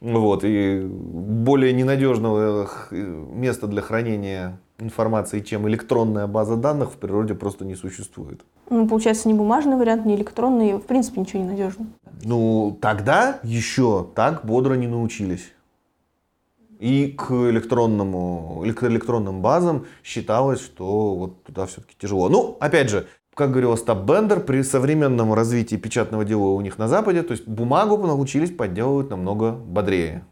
Вот, 0.00 0.44
и 0.44 0.80
более 0.80 1.72
ненадежного 1.72 2.70
э, 2.92 2.94
места 2.94 3.66
для 3.66 3.82
хранения 3.82 4.60
информации, 4.78 5.40
чем 5.40 5.68
электронная 5.68 6.26
база 6.26 6.56
данных 6.56 6.92
в 6.92 6.96
природе 6.96 7.34
просто 7.34 7.64
не 7.64 7.74
существует. 7.74 8.44
Ну, 8.70 8.86
получается, 8.86 9.28
не 9.28 9.34
бумажный 9.34 9.76
вариант, 9.76 10.06
не 10.06 10.14
электронный, 10.14 10.74
в 10.74 10.82
принципе, 10.82 11.20
ничего 11.20 11.42
не 11.42 11.48
надежно. 11.48 11.86
Ну, 12.22 12.78
тогда 12.80 13.40
еще 13.42 14.06
так 14.14 14.44
бодро 14.44 14.74
не 14.74 14.86
научились. 14.86 15.52
И 16.78 17.08
к 17.08 17.32
электронному, 17.32 18.64
к 18.76 18.84
электронным 18.84 19.42
базам 19.42 19.86
считалось, 20.04 20.60
что 20.60 21.16
вот 21.16 21.42
туда 21.42 21.66
все-таки 21.66 21.96
тяжело. 21.98 22.28
Ну, 22.28 22.56
опять 22.60 22.88
же, 22.88 23.08
как 23.34 23.50
говорил 23.50 23.72
Остап 23.72 24.04
Бендер, 24.04 24.40
при 24.40 24.62
современном 24.62 25.34
развитии 25.34 25.76
печатного 25.76 26.24
дела 26.24 26.50
у 26.50 26.60
них 26.60 26.78
на 26.78 26.86
Западе, 26.86 27.22
то 27.22 27.32
есть 27.32 27.48
бумагу 27.48 27.96
научились 27.96 28.54
подделывать 28.54 29.10
намного 29.10 29.50
бодрее. 29.52 30.24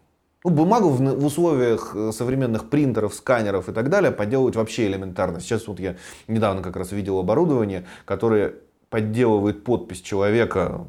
Ну, 0.47 0.53
бумагу 0.53 0.91
в, 0.91 1.01
в 1.01 1.25
условиях 1.25 1.91
э, 1.97 2.13
современных 2.13 2.71
принтеров, 2.71 3.15
сканеров 3.15 3.69
и 3.69 3.73
так 3.73 3.91
далее 3.91 4.13
подделывать 4.13 4.55
вообще 4.55 4.87
элементарно. 4.87 5.41
Сейчас 5.41 5.67
вот 5.67 5.81
я 5.81 5.97
недавно 6.29 6.63
как 6.63 6.77
раз 6.77 6.93
видел 6.93 7.19
оборудование, 7.19 7.85
которое 8.05 8.55
подделывает 8.89 9.65
подпись 9.65 10.01
человека 10.03 10.87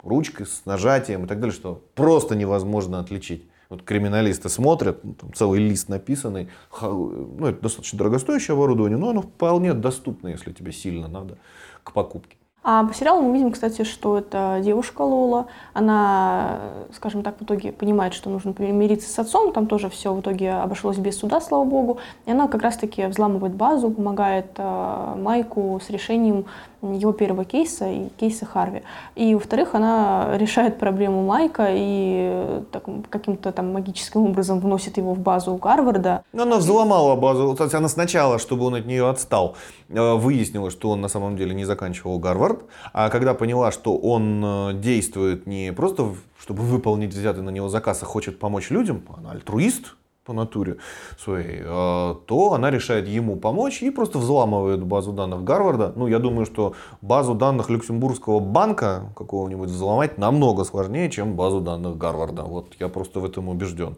ручкой 0.00 0.46
с 0.46 0.62
нажатием 0.64 1.24
и 1.24 1.26
так 1.26 1.40
далее, 1.40 1.52
что 1.52 1.82
просто 1.96 2.36
невозможно 2.36 3.00
отличить. 3.00 3.48
Вот 3.68 3.82
криминалисты 3.82 4.48
смотрят, 4.48 5.02
ну, 5.02 5.14
там 5.14 5.34
целый 5.34 5.58
лист 5.58 5.88
написанный, 5.88 6.50
ну, 6.80 7.46
это 7.46 7.62
достаточно 7.62 7.98
дорогостоящее 7.98 8.54
оборудование, 8.54 8.96
но 8.96 9.10
оно 9.10 9.22
вполне 9.22 9.74
доступно, 9.74 10.28
если 10.28 10.52
тебе 10.52 10.70
сильно 10.70 11.08
надо, 11.08 11.38
к 11.82 11.92
покупке. 11.92 12.36
А 12.66 12.82
по 12.82 12.94
сериалу 12.94 13.20
мы 13.20 13.34
видим, 13.34 13.52
кстати, 13.52 13.84
что 13.84 14.16
это 14.16 14.58
девушка 14.62 15.02
Лола. 15.02 15.46
Она, 15.74 16.60
скажем 16.94 17.22
так, 17.22 17.38
в 17.38 17.44
итоге 17.44 17.72
понимает, 17.72 18.14
что 18.14 18.30
нужно 18.30 18.54
мириться 18.58 19.10
с 19.10 19.18
отцом. 19.18 19.52
Там 19.52 19.66
тоже 19.66 19.90
все 19.90 20.14
в 20.14 20.20
итоге 20.20 20.52
обошлось 20.52 20.96
без 20.96 21.18
суда, 21.18 21.42
слава 21.42 21.64
богу. 21.64 21.98
И 22.24 22.30
она 22.30 22.48
как 22.48 22.62
раз-таки 22.62 23.04
взламывает 23.04 23.52
базу, 23.52 23.90
помогает 23.90 24.46
э, 24.56 25.14
Майку 25.18 25.78
с 25.84 25.90
решением 25.90 26.46
его 26.92 27.12
первого 27.12 27.44
кейса 27.44 27.88
и 27.88 28.08
кейса 28.16 28.46
Харви. 28.46 28.82
И, 29.14 29.34
во-вторых, 29.34 29.74
она 29.74 30.36
решает 30.36 30.78
проблему 30.78 31.22
Майка 31.22 31.68
и 31.70 32.62
так, 32.72 32.84
каким-то 33.10 33.52
там 33.52 33.72
магическим 33.72 34.22
образом 34.24 34.60
вносит 34.60 34.96
его 34.96 35.14
в 35.14 35.18
базу 35.18 35.54
Гарварда. 35.56 36.22
Она 36.32 36.56
взломала 36.56 37.14
базу. 37.16 37.56
Она 37.72 37.88
сначала, 37.88 38.38
чтобы 38.38 38.66
он 38.66 38.74
от 38.74 38.86
нее 38.86 39.08
отстал, 39.08 39.56
э, 39.88 40.14
выяснила, 40.14 40.70
что 40.70 40.90
он 40.90 41.00
на 41.00 41.08
самом 41.08 41.36
деле 41.36 41.54
не 41.54 41.64
заканчивал 41.64 42.18
Гарвард. 42.18 42.53
А 42.92 43.10
когда 43.10 43.34
поняла, 43.34 43.72
что 43.72 43.96
он 43.96 44.42
э, 44.44 44.72
действует 44.74 45.46
не 45.46 45.72
просто, 45.72 46.14
чтобы 46.38 46.62
выполнить 46.62 47.14
взятый 47.14 47.42
на 47.42 47.50
него 47.50 47.68
заказ, 47.68 48.02
а 48.02 48.06
хочет 48.06 48.38
помочь 48.38 48.70
людям, 48.70 49.02
она 49.16 49.32
альтруист, 49.32 49.96
по 50.24 50.32
натуре 50.32 50.78
своей, 51.18 51.60
а, 51.64 52.14
то 52.26 52.54
она 52.54 52.70
решает 52.70 53.06
ему 53.06 53.36
помочь 53.36 53.82
и 53.82 53.90
просто 53.90 54.18
взламывает 54.18 54.82
базу 54.82 55.12
данных 55.12 55.44
Гарварда. 55.44 55.92
Ну, 55.96 56.06
я 56.06 56.18
думаю, 56.18 56.46
что 56.46 56.74
базу 57.02 57.34
данных 57.34 57.68
Люксембургского 57.68 58.40
банка 58.40 59.12
какого-нибудь 59.16 59.68
взломать 59.68 60.18
намного 60.18 60.64
сложнее, 60.64 61.10
чем 61.10 61.36
базу 61.36 61.60
данных 61.60 61.98
Гарварда. 61.98 62.42
Вот 62.42 62.72
я 62.80 62.88
просто 62.88 63.20
в 63.20 63.24
этом 63.24 63.48
убежден 63.48 63.96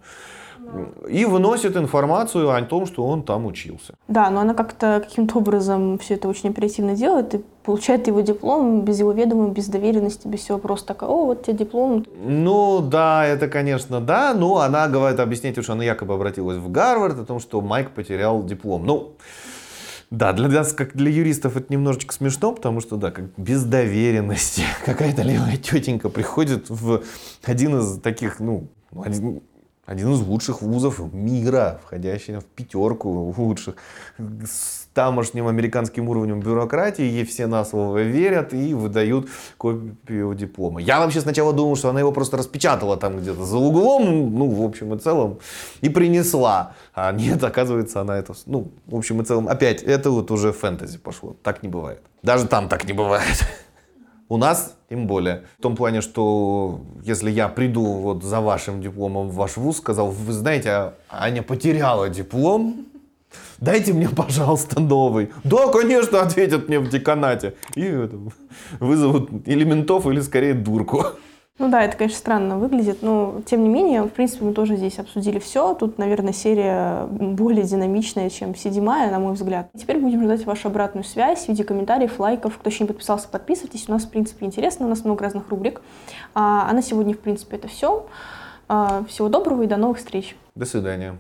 и 1.08 1.24
выносит 1.24 1.76
информацию 1.76 2.50
о 2.50 2.62
том, 2.62 2.86
что 2.86 3.06
он 3.06 3.22
там 3.22 3.46
учился. 3.46 3.94
Да, 4.08 4.30
но 4.30 4.40
она 4.40 4.54
как-то 4.54 5.00
каким-то 5.04 5.38
образом 5.38 5.98
все 5.98 6.14
это 6.14 6.28
очень 6.28 6.50
оперативно 6.50 6.94
делает 6.94 7.34
и 7.34 7.44
получает 7.64 8.06
его 8.06 8.20
диплом 8.20 8.82
без 8.82 9.00
его 9.00 9.12
ведома, 9.12 9.48
без 9.48 9.66
доверенности, 9.66 10.28
без 10.28 10.40
всего 10.40 10.58
просто 10.58 10.88
такая, 10.88 11.10
о, 11.10 11.26
вот 11.26 11.44
тебе 11.44 11.58
диплом. 11.58 12.04
Ну 12.24 12.80
да, 12.80 13.26
это, 13.26 13.48
конечно, 13.48 14.00
да, 14.00 14.34
но 14.34 14.58
она 14.58 14.88
говорит, 14.88 15.20
объяснять, 15.20 15.62
что 15.62 15.72
она 15.72 15.84
якобы 15.84 16.14
обратилась 16.14 16.58
в 16.58 16.70
Гарвард 16.70 17.18
о 17.18 17.24
том, 17.24 17.40
что 17.40 17.60
Майк 17.60 17.90
потерял 17.90 18.44
диплом. 18.44 18.86
Ну, 18.86 19.16
да, 20.10 20.32
для 20.32 20.48
нас, 20.48 20.72
как 20.72 20.94
для 20.94 21.10
юристов, 21.10 21.56
это 21.56 21.72
немножечко 21.72 22.14
смешно, 22.14 22.52
потому 22.52 22.80
что, 22.80 22.96
да, 22.96 23.10
как 23.10 23.24
без 23.36 23.64
доверенности 23.64 24.62
какая-то 24.84 25.22
левая 25.22 25.56
тетенька 25.56 26.08
приходит 26.08 26.70
в 26.70 27.02
один 27.44 27.80
из 27.80 27.98
таких, 28.00 28.38
ну, 28.38 28.68
один, 29.04 29.42
один 29.86 30.12
из 30.12 30.20
лучших 30.20 30.62
вузов 30.62 31.00
мира, 31.12 31.80
входящий 31.84 32.36
в 32.38 32.44
пятерку 32.44 33.32
лучших, 33.36 33.76
с 34.18 34.86
тамошним 34.92 35.46
американским 35.46 36.08
уровнем 36.08 36.40
бюрократии, 36.40 37.04
ей 37.04 37.24
все 37.24 37.46
на 37.46 37.64
слово 37.64 37.98
верят 38.02 38.52
и 38.52 38.74
выдают 38.74 39.28
копию 39.58 40.34
диплома. 40.34 40.80
Я 40.80 40.98
вообще 40.98 41.20
сначала 41.20 41.52
думал, 41.52 41.76
что 41.76 41.90
она 41.90 42.00
его 42.00 42.12
просто 42.12 42.36
распечатала 42.36 42.96
там 42.96 43.18
где-то 43.18 43.44
за 43.44 43.58
углом, 43.58 44.34
ну, 44.36 44.50
в 44.50 44.62
общем 44.64 44.94
и 44.94 44.98
целом, 44.98 45.38
и 45.82 45.88
принесла. 45.88 46.74
А 46.94 47.12
нет, 47.12 47.44
оказывается, 47.44 48.00
она 48.00 48.18
это, 48.18 48.34
ну, 48.46 48.72
в 48.86 48.96
общем 48.96 49.20
и 49.20 49.24
целом, 49.24 49.48
опять, 49.48 49.82
это 49.82 50.10
вот 50.10 50.30
уже 50.30 50.52
фэнтези 50.52 50.98
пошло. 50.98 51.36
Так 51.42 51.62
не 51.62 51.68
бывает. 51.68 52.00
Даже 52.22 52.48
там 52.48 52.68
так 52.68 52.84
не 52.86 52.92
бывает. 52.92 53.46
У 54.28 54.36
нас 54.38 54.76
тем 54.90 55.06
более. 55.06 55.44
В 55.58 55.62
том 55.62 55.76
плане, 55.76 56.00
что 56.00 56.80
если 57.02 57.30
я 57.30 57.48
приду 57.48 57.84
вот 57.84 58.24
за 58.24 58.40
вашим 58.40 58.80
дипломом 58.80 59.28
в 59.28 59.34
ваш 59.34 59.56
вуз, 59.56 59.78
сказал, 59.78 60.10
вы 60.10 60.32
знаете, 60.32 60.70
а 60.70 60.94
Аня 61.08 61.42
потеряла 61.42 62.08
диплом, 62.08 62.86
дайте 63.58 63.92
мне, 63.92 64.08
пожалуйста, 64.08 64.80
новый. 64.80 65.30
Да, 65.44 65.68
конечно, 65.68 66.20
ответят 66.20 66.68
мне 66.68 66.80
в 66.80 66.88
деканате. 66.88 67.54
И 67.76 67.82
это, 67.82 68.16
вызовут 68.80 69.30
или 69.46 69.64
ментов, 69.64 70.06
или 70.06 70.20
скорее 70.20 70.54
дурку. 70.54 71.04
Ну 71.58 71.70
да, 71.70 71.82
это, 71.82 71.96
конечно, 71.96 72.18
странно 72.18 72.58
выглядит, 72.58 73.00
но 73.00 73.40
тем 73.46 73.62
не 73.62 73.70
менее, 73.70 74.02
в 74.02 74.10
принципе, 74.10 74.44
мы 74.44 74.52
тоже 74.52 74.76
здесь 74.76 74.98
обсудили 74.98 75.38
все. 75.38 75.74
Тут, 75.74 75.96
наверное, 75.96 76.34
серия 76.34 77.06
более 77.06 77.64
динамичная, 77.64 78.28
чем 78.28 78.54
седьмая, 78.54 79.10
на 79.10 79.18
мой 79.18 79.32
взгляд. 79.32 79.70
Теперь 79.74 79.98
будем 79.98 80.22
ждать 80.22 80.44
вашу 80.44 80.68
обратную 80.68 81.04
связь 81.04 81.46
в 81.46 81.48
виде 81.48 81.64
комментариев, 81.64 82.18
лайков. 82.20 82.58
Кто 82.58 82.68
еще 82.68 82.84
не 82.84 82.88
подписался, 82.88 83.28
подписывайтесь. 83.28 83.88
У 83.88 83.92
нас, 83.92 84.04
в 84.04 84.10
принципе, 84.10 84.44
интересно, 84.44 84.84
у 84.84 84.88
нас 84.90 85.02
много 85.02 85.24
разных 85.24 85.48
рубрик. 85.48 85.80
А, 86.34 86.68
а 86.68 86.72
на 86.74 86.82
сегодня, 86.82 87.14
в 87.14 87.20
принципе, 87.20 87.56
это 87.56 87.68
все. 87.68 88.06
А, 88.68 89.04
всего 89.08 89.30
доброго 89.30 89.62
и 89.62 89.66
до 89.66 89.78
новых 89.78 89.96
встреч. 89.96 90.36
До 90.54 90.66
свидания. 90.66 91.16